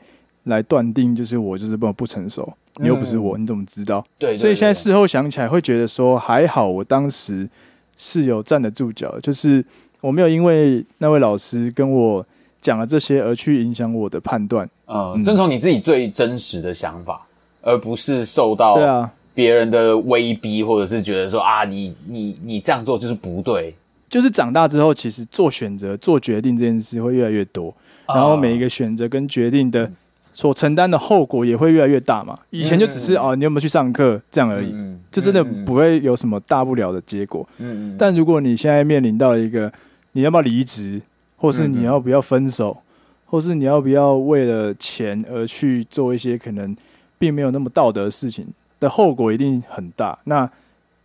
[0.47, 2.53] 来断定就是我就是不不成熟？
[2.79, 4.05] 你又不是我，你怎么知道？
[4.19, 7.49] 对，所以现在事后想起来，会觉得说还好，我当时
[7.97, 9.65] 是有站得住脚，就是
[10.03, 12.27] 我没有因为那位老师跟我
[12.61, 14.69] 讲了这些而去影响我的判断。
[14.87, 17.27] 嗯，遵从你自己最真实的想法，
[17.63, 23.75] 而不是受到对啊别人的威逼，或者是觉得说啊，你你你这样做就是不对。
[24.11, 27.75] 就是长大之后，其实做选择、做决定这件事会越来越多，
[28.07, 29.91] 然后每一个选择跟决定的。
[30.37, 32.39] 所承担的后果也会越来越大嘛？
[32.51, 34.71] 以前就只是哦，你有没有去上课这样而已，
[35.11, 37.49] 这真的不会有什么大不了的结果。
[37.99, 39.73] 但如果你现在面临到一个
[40.13, 41.01] 你要不要离职，
[41.39, 42.77] 或是你要不要分手，
[43.25, 46.77] 或是你要不要为了钱而去做一些可能
[47.19, 48.47] 并没有那么道德的事情
[48.79, 50.19] 的后果，一定很大。
[50.25, 50.47] 那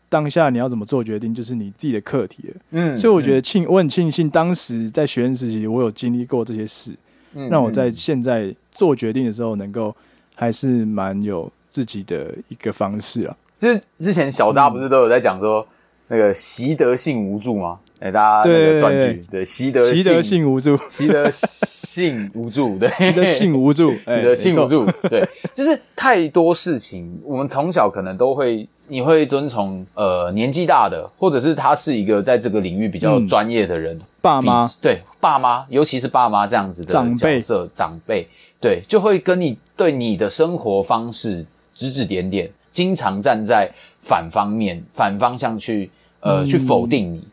[0.10, 2.56] 当下你要怎么做决定，就是你自己的课题了。
[2.72, 6.94] 嗯，所以我觉得庆，我很庆幸当时在学生时期，我有经历过这些事，
[7.34, 9.96] 嗯，让我在现在做决定的时候，能够
[10.36, 13.36] 还是蛮有自己的一个方式啊。
[13.58, 15.66] 就是之前小扎不是都有在讲说，
[16.08, 17.80] 那个习得性无助吗？
[18.02, 37.40] 哎、欸，大家那个断句，对，习得习得性无助， 习得性无助，对， 习得性无助， 习得性无助，对，就是太多事情，我们从小可能都会，你会遵从呃年纪大的，或者是他是一个在这个领域比较专业的人，嗯、爸妈，对，爸妈，尤其是爸妈这样子的长辈，
[37.76, 38.28] 长辈，
[38.60, 47.24] 对，就会跟你对你的生活方式指指点点，经常站在反方面、反方向去呃、嗯、去否定你。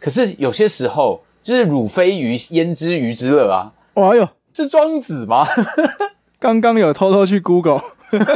[0.00, 3.72] 可是有些时候，就是汝非鱼，焉知鱼之乐啊！
[3.94, 5.46] 哎呦，是庄子吗？
[6.38, 7.80] 刚刚有偷偷去 Google，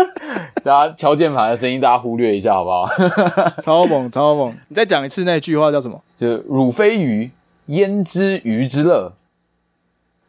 [0.65, 2.89] 大家敲键盘的声音，大家忽略一下好不好？
[3.63, 4.53] 超猛，超猛！
[4.69, 6.03] 你再讲一次那句话叫什么？
[6.19, 7.31] 就是汝非鱼，
[7.67, 9.13] 焉知鱼之乐？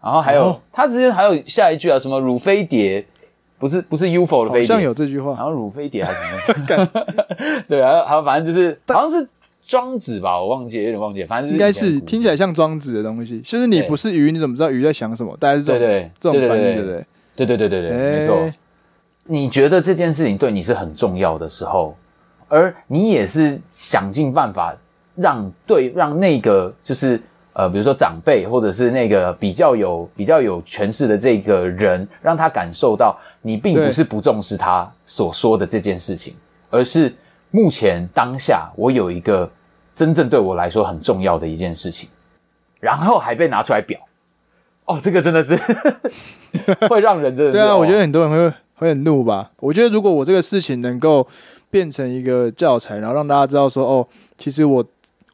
[0.01, 3.03] 然后还有，他之前还有下一句啊，什么汝非蝶，
[3.57, 5.31] 不是不是 UFO 的飞碟，好像有这句话。
[5.33, 6.87] 然后汝非蝶还是什么？
[7.67, 9.27] 对，还有还有，反正就是好像是。
[9.65, 13.41] 庄子吧，我忘记，有点忘记，反正应该是听起来像庄子的东西。
[13.41, 15.35] 其实你不是鱼，你怎么知道鱼在想什么？
[15.39, 17.05] 大概是这种对这种翻译，对不对？
[17.35, 18.53] 对对对对对，没错。
[19.25, 21.95] 你觉得这件事情对你是很重要的时候，
[22.49, 24.75] 而你也是想尽办法
[25.15, 27.21] 让对让那个就是
[27.53, 36.33] 呃，比如说长辈或者是那个比较有比较有权势的这个人，让他感受到你并不是不重视他所说的这件事情，
[36.69, 37.13] 而是。
[37.55, 39.47] 目前当下，我有一个
[39.93, 42.09] 真正对我来说很重要的一件事情，
[42.79, 43.99] 然后还被拿出来表，
[44.85, 45.55] 哦，这个真的是
[46.89, 49.51] 会让人真的对啊，我觉得很多人会会很怒吧。
[49.59, 51.27] 我觉得如果我这个事情能够
[51.69, 54.83] 变成一个教材，然后让大家知道说，哦，其实我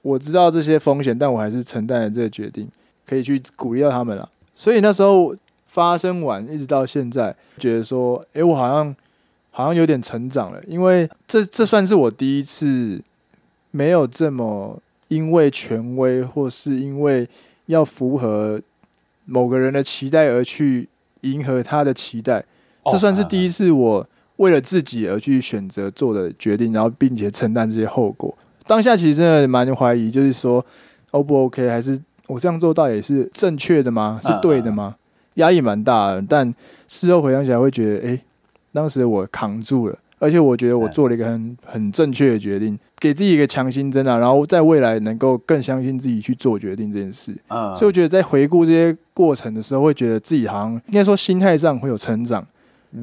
[0.02, 2.68] 我知道这些风险，但我还是承担了这个决定，
[3.08, 4.30] 可以去鼓励到他们了。
[4.54, 5.34] 所以那时候
[5.66, 8.94] 发生完，一直到现在，觉得说，诶，我好像。
[9.60, 13.02] 好像有点成长了，因为这这算是我第一次
[13.72, 17.28] 没有这么因为权威或是因为
[17.66, 18.62] 要符合
[19.26, 20.88] 某个人的期待而去
[21.22, 22.42] 迎合他的期待。
[22.86, 28.34] 这算是第一次我为了自己而去选择做的决定，然后并且承担这些后果。
[28.66, 30.66] 当下其实真的蛮怀疑，就是说
[31.12, 34.22] O 不 OK，还是我这样做到底是正确的吗？
[34.24, 34.96] 是对的吗？
[35.34, 36.56] 压力蛮大的，但
[36.88, 38.22] 事后回想起来会觉得，诶。
[38.74, 47.36] 当时我扛住了，而且我觉得我做了一个很很正确的决定，给自己一个强心针啊，然后在未来能够更相信自己去做决定这件事。
[47.48, 52.46] 嗯，所以我觉得在回顾这些过程的时候，会觉得自己好像应该说心态上会有成长，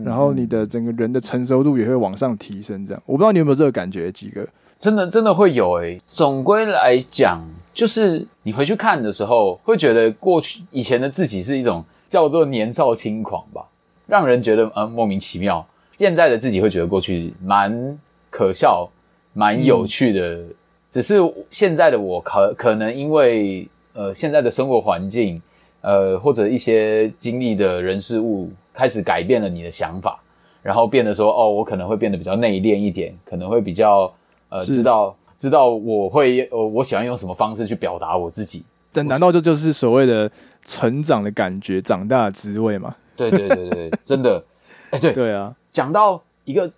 [0.05, 2.87] 然后你的整个人的成熟度也会往上提升。
[2.87, 4.47] 这样，我不知道你有没有这个感觉，几个
[4.79, 6.03] 真的真的会有诶、欸。
[6.07, 13.65] 总归来讲，就是你回去看的时候，会觉得过去以前的自己是一种叫做年少轻狂吧。
[14.07, 15.67] 让人觉得呃莫名其妙，
[15.99, 17.99] 现在的自己会觉得过去蛮
[18.31, 18.89] 可笑、
[19.33, 20.55] 蛮有趣的，嗯、
[20.91, 21.17] 只是
[21.51, 25.41] 现在的我可可能因为呃现在的生活环境，
[25.81, 30.21] 呃或者一些经历的人事物开始改变了你的想法，
[30.63, 34.13] 然后变得说哦，我可能会变得比较内敛一点，可能会比较
[34.49, 38.65] 呃知道知道我会呃我喜欢用什么方式去表达我自己。
[38.93, 40.31] 但难道这就是所谓的
[40.65, 42.95] 成长的感觉、长大的滋味吗？
[43.17, 44.45] 对对对对， 真的，
[44.91, 46.71] 哎，对对啊，讲到一个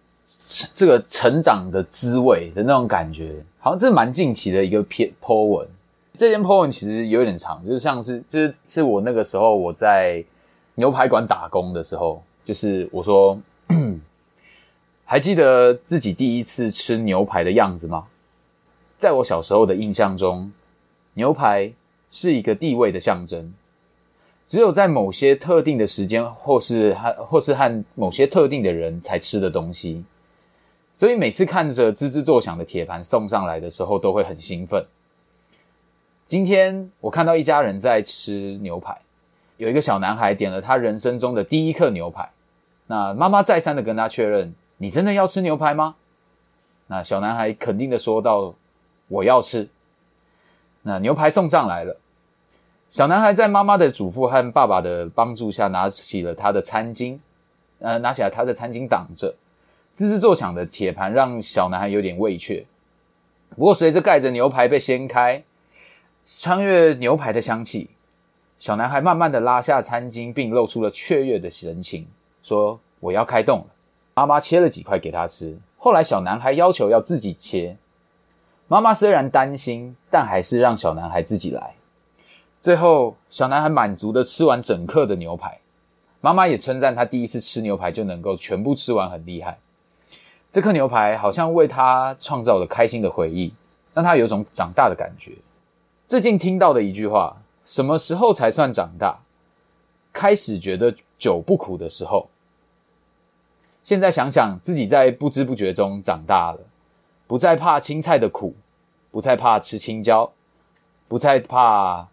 [0.75, 5.69] 这个成长的滋味的那种感觉，好像这是蛮近期的一个篇 po 文。
[6.15, 10.25] 这篇 po 文其实有点长，就是像是就是是我那个时候我在
[10.75, 13.39] 牛排馆打工的时候，就是我说，
[15.05, 18.07] 还记得自己第一次吃牛排的样子吗？
[18.99, 20.51] 在我小时候的印象中，
[21.15, 21.73] 牛排
[22.11, 23.55] 是一个地位的象征。
[24.49, 30.03] 只有在某些特定的时间，或是和或是和某些特定的人才吃的东西，
[30.95, 34.83] 所以每次看着滋滋作响的铁盘送上来的时候，都会很兴奋。
[36.25, 38.99] 今天我看到一家人在吃牛排，
[39.59, 42.31] 有一个小男孩点了他人生中的第一客牛排。
[42.87, 45.97] 那妈妈再三的跟他确认：“你真的要吃牛排吗？”
[46.89, 48.55] 那小男孩肯定的说道
[49.09, 49.69] ：“我要吃。”
[50.81, 51.99] 那牛排送上来了。
[52.91, 57.19] 小男孩在妈妈的嘱咐和爸爸的帮助下，拿起了他的餐巾，
[57.81, 59.35] 呃，拿起来他的餐巾挡着，
[59.93, 62.65] 滋滋作响的铁盘让小男孩有点畏怯。
[63.51, 65.43] 不过，随着盖着牛排被掀开，
[66.27, 67.91] 穿越牛排的香气，
[68.59, 72.07] 小男孩慢慢的拉下餐巾，并露出了雀跃的神情，
[72.43, 73.67] 说：“我要开动了。”
[74.17, 75.57] 妈妈切了几块给他吃。
[75.77, 77.77] 后来，小男孩要求要自己切，
[78.67, 81.75] 妈妈虽然担心，但还是让小男孩自己来。
[82.69, 85.59] 最后，小男孩满足的吃完整颗的牛排，
[86.21, 89.59] 妈妈也称赞他第一次吃牛排就能够全部吃完，很厉害。
[90.51, 93.55] 这颗牛排好像为他创造了开心的回忆，
[93.95, 95.33] 让他有种长大的感觉。
[96.07, 99.19] 最近听到的一句话：什么时候才算长大？
[100.13, 102.29] 开始觉得酒不苦的时候。
[103.83, 106.61] 现在想想，自己在不知不觉中长大了。
[107.27, 108.55] 不再怕青菜的苦，
[109.11, 110.31] 不再怕吃青椒，
[111.09, 112.09] 不再怕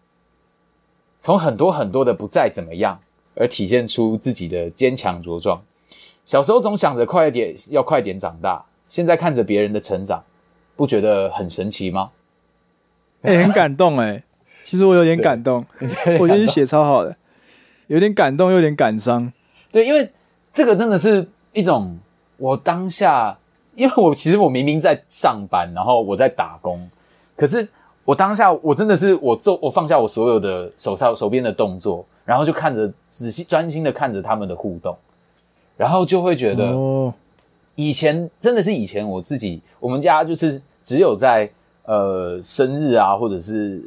[1.18, 3.00] 从很多很多的不再怎么样
[3.34, 5.60] 而体现出自己的坚强茁壮。
[6.24, 10.22] 小时候总想着快点要快点长大，现在看着别人的成长，
[10.76, 12.10] 不觉得很神奇吗？
[13.22, 14.22] 哎、欸，很感动哎、欸，
[14.62, 15.64] 其实我有点感动，
[16.20, 17.16] 我觉得你写超好的，
[17.86, 19.32] 有点感动，又有点感伤。
[19.72, 20.10] 对，因为
[20.52, 21.98] 这个真的是一种
[22.36, 23.38] 我当下。
[23.74, 26.88] 因为我其实我明明在上班，然后我在打工，
[27.36, 27.68] 可是
[28.06, 34.96] 我当下我真的是我做我放下我所有的手上手边的动作，然后就看着仔细专心的看着他们的互动，
[35.76, 37.12] 然后就会觉得，
[37.74, 41.50] 以前真的是以前我自己我们家就是只有在
[41.84, 43.82] 呃生日啊或者是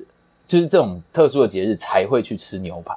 [0.46, 2.96] 就是这种特殊的节日才会去吃牛排，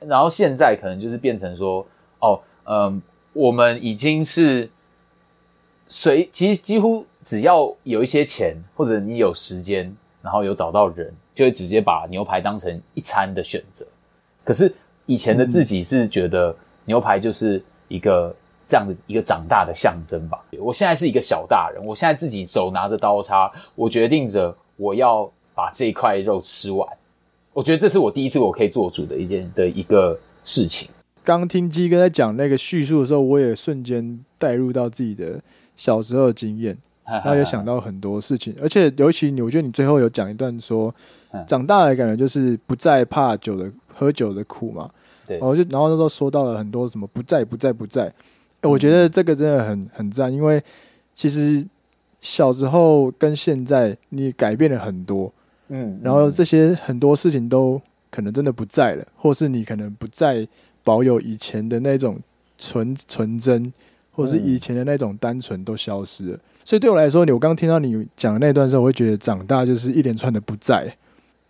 [0.00, 1.86] 然后现在可能就是变成说
[2.18, 4.68] 哦嗯、呃、我们已经是。
[5.92, 9.92] 随其实几乎只要有一些钱，或者你有时间，
[10.22, 13.86] 然后有找到人，就会直接把牛排当成一餐的选择。
[14.44, 14.72] 可是
[15.06, 16.54] 以前的自己是觉得
[16.84, 18.34] 牛排就是一个
[18.66, 20.42] 这样的一个长大的象征吧。
[20.58, 26.88] 我现在是一个小大人，我现在自己手拿着刀叉，我决定着我要把这块肉吃完。
[27.52, 30.88] 我觉得这是我第一次我可以做主的一件的一个事情。
[31.24, 35.40] 刚听鸡哥在讲那个叙述的时候，我也瞬间带入到自己的。
[35.76, 36.76] 小时候的经验，
[37.10, 40.94] 然后也想到很多事情，而且尤其你，我觉得你最后有讲一段说，
[41.46, 44.88] 长大的感觉就是不再怕酒的喝酒的苦嘛。
[45.26, 48.12] 对，然后就然后那时候说到了很多什么不在不在不再，
[48.62, 50.62] 我觉得这个真的很很赞，因为
[51.12, 51.66] 其实
[52.20, 55.32] 小时候跟现在你改变了很多，
[55.68, 57.80] 嗯，然后这些很多事情都
[58.10, 60.46] 可能真的不在了，或是你可能不再
[60.84, 62.18] 保有以前的那种
[62.56, 63.72] 纯纯真。
[64.20, 70.94] 或是以前的那种单纯都消失了，所以对我来说，你我刚刚听到你讲的那段时候，我会觉得长大就是一连串的不在，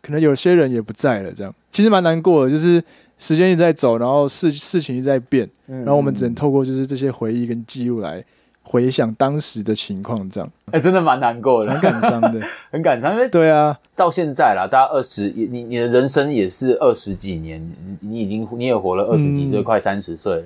[0.00, 2.50] 可能有些人也不在了，这样其实蛮难过的。
[2.50, 2.82] 就是
[3.18, 8.24] 时间一直在走，然后事事情一直在变，然后我们只能透过就是这些回忆跟记录来
[8.62, 10.50] 回想当时的情况，这样。
[10.70, 12.40] 哎，真的蛮难过的，很感伤的，
[12.70, 13.14] 很感伤。
[13.14, 17.60] 因为对啊，到现在啦，大家二十，你你的人生也是二十几年，
[18.00, 20.42] 你已经你也活了二十几岁，快三十岁了。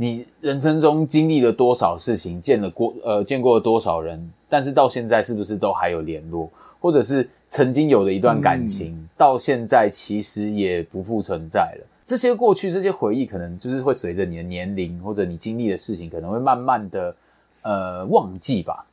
[0.00, 6.48] 你人生中经历了多少事情，见了过呃见过了多少人，但是到现在是不是都还有联络，
[6.80, 11.86] 或者是曾经有的一段感情，嗯、到现在其实也不复存在了。
[12.02, 17.14] 这些过去这些回忆，可能就是会随着你的年龄或者你经历的事情，可能会慢慢的
[17.60, 18.86] 呃忘记吧。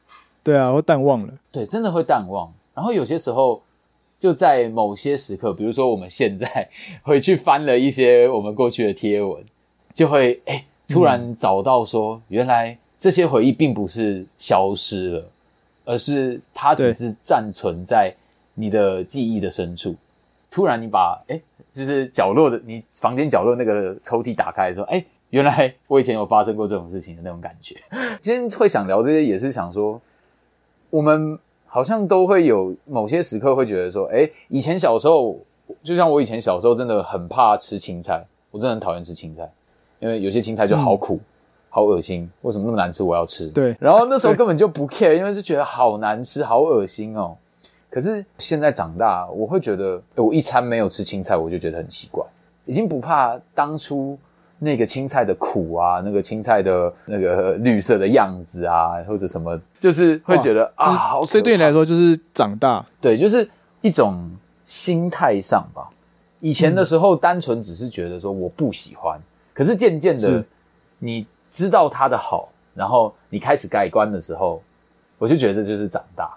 [0.43, 1.33] 对啊，会淡忘了。
[1.53, 2.51] 对，真的会淡忘。
[2.75, 3.61] 然后有些时候
[4.19, 6.67] 就在某些时刻，比如说我们现在
[7.01, 9.41] 回去翻了一些我们过去的贴文，
[9.93, 10.53] 就会哎。
[10.53, 15.25] 诶突然找到说，原来这些回忆并不是消失了，
[15.85, 18.13] 而是它只是暂存在
[18.53, 19.95] 你的记忆的深处。
[20.49, 27.75] 突然你把诶，就是角落的你房间角落那个抽屉打开，说，诶，原来我以前有发生过这种事情的那种感觉。
[28.21, 30.01] 今天会想聊这些，也是想说，
[30.89, 35.37] 我们好像都会有某些时刻会觉得说，诶，以前小时候，
[35.83, 39.51] 就像我以前小时候真的很怕吃青菜，我真的很讨厌吃青菜。
[39.99, 41.25] 因为有些青菜就好苦，嗯、
[41.69, 43.03] 好恶心，为什么那么难吃？
[43.03, 43.47] 我要吃。
[43.47, 47.35] 对，然后那时候根本就不 care，因为是觉得好难吃，好恶心哦。
[47.89, 52.23] 可是现在长大，我会觉得，我一餐没有吃青菜，我就觉得很奇怪，
[52.65, 54.19] 已经不怕当初
[54.59, 61.23] 那个青菜的苦啊，那个青菜的那个绿色的样子啊，或者什么，就是会觉得啊，好。
[61.23, 63.49] 所以对你来说，就是长大，对，就是
[63.81, 64.29] 一种
[64.65, 65.89] 心态上吧。
[66.39, 69.19] 以前的时候，单纯只是觉得说我不喜欢。
[69.57, 70.45] 可是渐渐的，
[70.99, 74.61] 你知道他的好，然后你开始改观的时候，
[75.17, 76.31] 我就觉得这就是长大。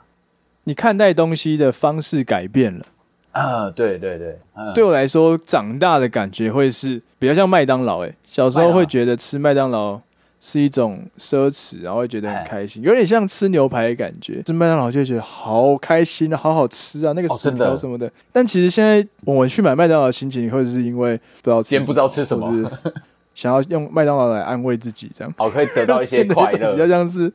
[0.64, 2.84] 你看待东西的方式改变了
[3.32, 3.68] 啊！
[3.68, 8.06] 对对对，嗯、对我来说，长大的感觉会是比较像麦当劳。
[8.06, 10.00] 哎，小时候会觉得吃麦当劳
[10.40, 14.42] 是一种奢侈，然后会觉得很开心，有点像吃牛排的感觉。
[14.42, 18.06] 吃麦当劳就会觉得好开心啊，好好吃啊，那个薯条什么的。
[18.06, 22.70] 哦、但其实现在我们去买麦当劳的心情，或者是因为不知道今天不知道吃什么。
[23.40, 27.32] 想要用麦当劳来安慰自己，这样好可以得到一些 快乐，比较像是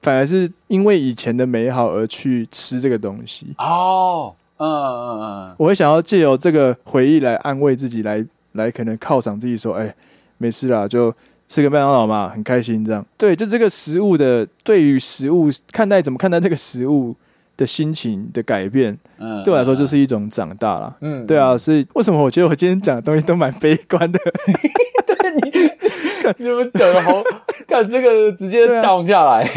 [0.00, 3.54] 反而是因为以前的美好而去吃这个东西。
[3.58, 9.94] 哦，嗯嗯嗯，我会想要借由这个回忆来安慰自己，来来可能犒赏自己，说，哎、欸，
[10.38, 11.14] 没事啦，就
[11.46, 13.06] 吃个麦当劳嘛，很开心这样。
[13.16, 17.14] 对，就这个食物的，对于食物看待，怎么看待这个食物
[17.62, 20.96] 的心情的改变，嗯，对我来说就是一种长大了。
[21.00, 24.18] 嗯，对啊，所以为什么我觉得我今天讲的东西都蛮悲观的？
[25.06, 27.22] 对你，你们讲的好，
[27.68, 29.48] 看这个直接 down 下来。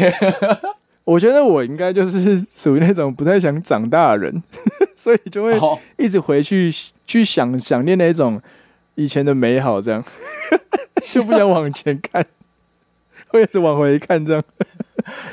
[1.02, 4.42] 我觉得我应该就是属于那种不太想长大的人，
[4.94, 5.58] 所以就会
[5.96, 6.72] 一直回去
[7.06, 8.40] 去想想念那种
[8.94, 10.04] 以前的美好，这样
[11.12, 12.24] 就不想往前看，
[13.28, 14.42] 会一直往回看，这样。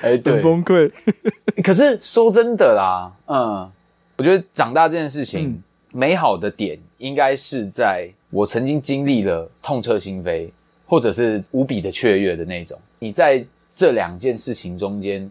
[0.01, 0.91] 哎、欸，对，很崩溃。
[1.63, 3.71] 可是说真的啦，嗯，
[4.17, 10.49] 我觉得长大这件事情，嗯、美好的点应该是在我曾经经历了痛彻心扉，
[10.88, 12.80] 或者是无比的雀跃的那种。
[12.99, 15.30] 你在这两件事情中间，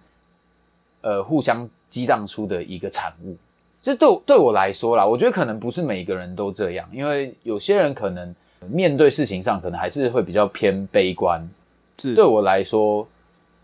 [1.03, 3.37] 呃，互相激荡出的一个产物。
[3.81, 8.35] 这对对我来说啦，我觉得可能不是每个人都这样，因为有些人可能
[8.69, 11.49] 面对事情上，可能还是会比较偏悲观。
[11.99, 13.07] 是对我来说。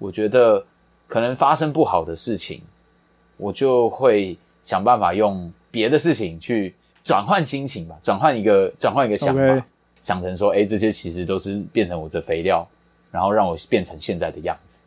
[0.00, 0.64] 我觉得
[1.08, 2.60] 可能发生不好的事情，
[3.38, 9.62] 我就会想办法用别的事情去转换心情吧，转换一个转换一个想法，Okay.
[10.02, 12.68] 想成说，哎，这些其实都是变成我的肥料，
[13.10, 14.82] 然后让我变成现在的样子，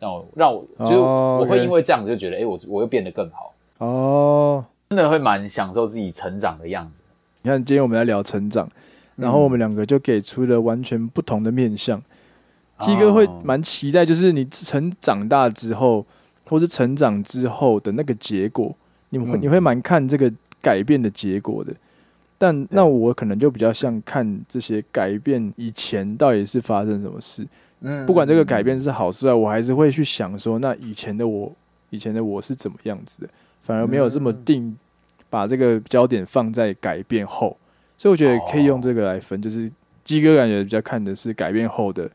[0.00, 7.02] 让我让我就我会因为这样子就觉得，哎，我我又变得更好哦，真的会蛮享受自己成长的样子。
[7.42, 8.68] 你看，今天我们来聊成长，
[9.14, 12.02] 然后我们两个就给出了完全不同的面向。
[12.78, 16.04] 鸡哥会蛮期待，就是你成长大之后，
[16.48, 18.74] 或是成长之后的那个结果，
[19.10, 21.72] 你们会你会蛮看这个改变的结果的。
[22.38, 27.46] 但那我可能就比较像看这些改变以前到底是发生什么事。
[27.80, 31.50] 嗯，不管这个改变是好是坏，我还是会去想说，那以前的我，
[31.88, 33.28] 以前的我是怎么样子的，
[33.62, 34.76] 反而没有这么定，
[35.30, 37.56] 把这个焦点放在改变后。
[37.96, 39.72] 所以我觉得可以用这个来分，就是
[40.04, 42.10] 鸡哥感觉比较看的是改变后的。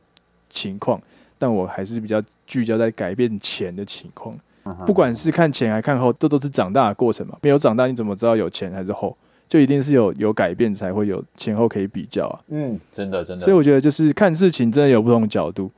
[0.52, 1.02] 情况，
[1.40, 4.38] 但我还是比较聚焦在改变前的情况。
[4.86, 7.36] 不管是看前还看后，这都是长大的过程嘛。
[7.42, 9.18] 没有长大，你怎么知道有前还是后？
[9.50, 12.40] 就一定是有有改变，才会有前后可以比较啊。
[12.50, 13.44] 嗯，真的真的。
[13.44, 15.72] 所以我觉得就是看事情真的有不同的角度。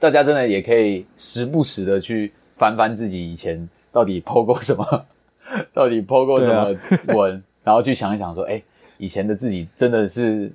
[0.00, 5.06] 大家真的也可以时不时的去翻翻自己以前到底 po 过什么，
[5.72, 6.76] 到底 po 过什么
[7.14, 8.64] 文，然后去想一想说，哎、欸，
[8.98, 10.50] 以前的自己真的是。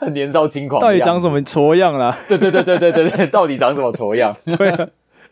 [0.00, 2.18] 很 年少轻狂，到底长什么挫样啦？
[2.28, 4.36] 对对对对对对对，到底长什么挫样？
[4.44, 4.88] 对啊，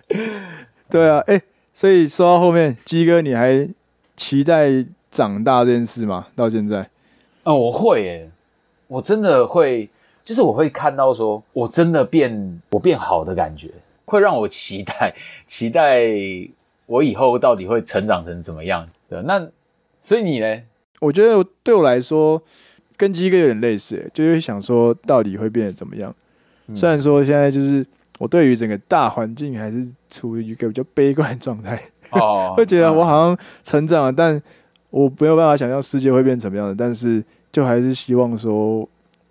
[0.90, 3.68] 对啊，哎、欸，所以说到后面，鸡哥，你还
[4.16, 4.68] 期待
[5.10, 6.26] 长大这件事吗？
[6.34, 6.88] 到现在，
[7.44, 8.30] 嗯，我会耶，
[8.88, 9.88] 我真的会，
[10.24, 13.70] 就是我会看到说，我真的变，我变好的感觉，
[14.04, 15.14] 会让我期待，
[15.46, 16.02] 期待
[16.86, 18.88] 我以后到底会成长成什么样？
[19.08, 19.48] 对，那
[20.00, 20.62] 所以你呢？
[21.00, 22.42] 我觉得对我来说。
[23.00, 26.14] 跟鸡哥有点类似，欸，就会想说到底会变得怎么样？
[26.66, 27.84] 嗯、虽然说现在就是
[28.18, 31.80] 我对于整个大环境还是处于一个比较悲观状态，
[32.10, 34.42] 哦、 会觉得我好像成长了，嗯、但
[34.90, 36.74] 我没有办法想象世界会变成什么样的。
[36.74, 38.86] 但是就还是希望说，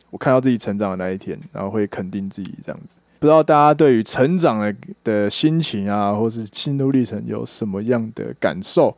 [0.10, 2.98] 我看到自己成长的那一天，然后会肯定自己这样子。
[3.20, 8.98] 不知道大家对于成长的的心情啊，或是心路历程有什么样的感受？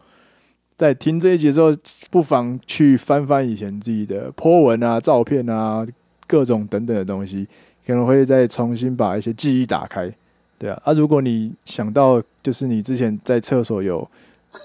[0.82, 1.72] 在听这一集之后，
[2.10, 5.86] 不妨去翻翻以前自己的 po 文啊、照片啊、
[6.26, 7.48] 各种等等的东西，
[7.86, 10.12] 可能会再重新把一些记忆打开。
[10.58, 14.10] 对啊，啊，如果你想到就是你之前在厕所有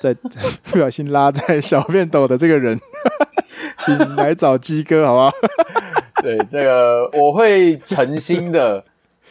[0.00, 0.14] 在
[0.70, 2.80] 不小心拉在小便斗的这个人，
[3.84, 5.30] 请来找鸡哥，好不好？
[6.24, 8.82] 对，这个我会诚心的。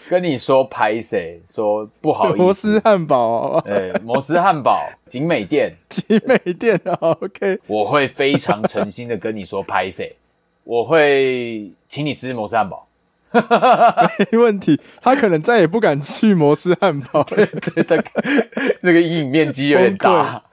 [0.10, 1.42] 跟你说拍谁？
[1.50, 2.38] 说不好意思。
[2.38, 7.60] 摩斯汉堡，对，摩斯汉堡，景美店， 景美店，OK。
[7.68, 10.16] 我会非常诚心的跟你说拍谁，
[10.64, 12.88] 我会请你吃摩斯汉堡，
[14.32, 14.80] 没问题。
[15.02, 18.04] 他可能再也不敢去摩斯汉堡，对 对，那个
[18.82, 20.44] 那个阴影面积有点大，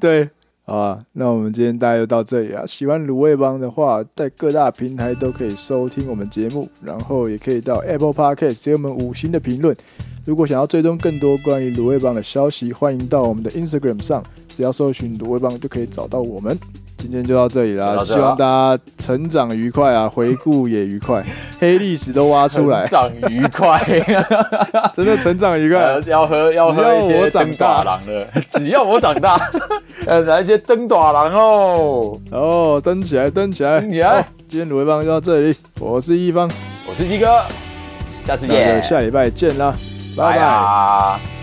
[0.00, 0.30] 对。
[0.68, 2.62] 好啊，那我们今天大家就到这里啊。
[2.66, 9.74] 喜欢卤味帮的话，在各大平台都可以收听我们节目，然后也可以到 Apple Podcast 给我们五星的评论。
[10.26, 16.54] 如果想要追踪更多关于卤味帮的消息，欢迎到我们的 Instagram 上，只要搜寻卤味帮就可以找到我们。
[16.98, 18.46] 今天就到这里啦，希望大
[18.76, 21.24] 家成长愉快啊，回顾也愉快，
[21.60, 23.80] 黑历史都挖出来，成长愉快，
[24.92, 29.40] 真的成长愉快，要喝要喝一些灯大郎的，只要我长大，
[30.06, 36.50] 呃，来一些灯大郎哦，哦，登起来，登起来，登起来，今天卤味帮就到这里，我是一方，
[36.86, 37.40] 我是鸡哥，
[38.12, 39.72] 下次见，下礼拜见啦，
[40.16, 41.37] 拜拜。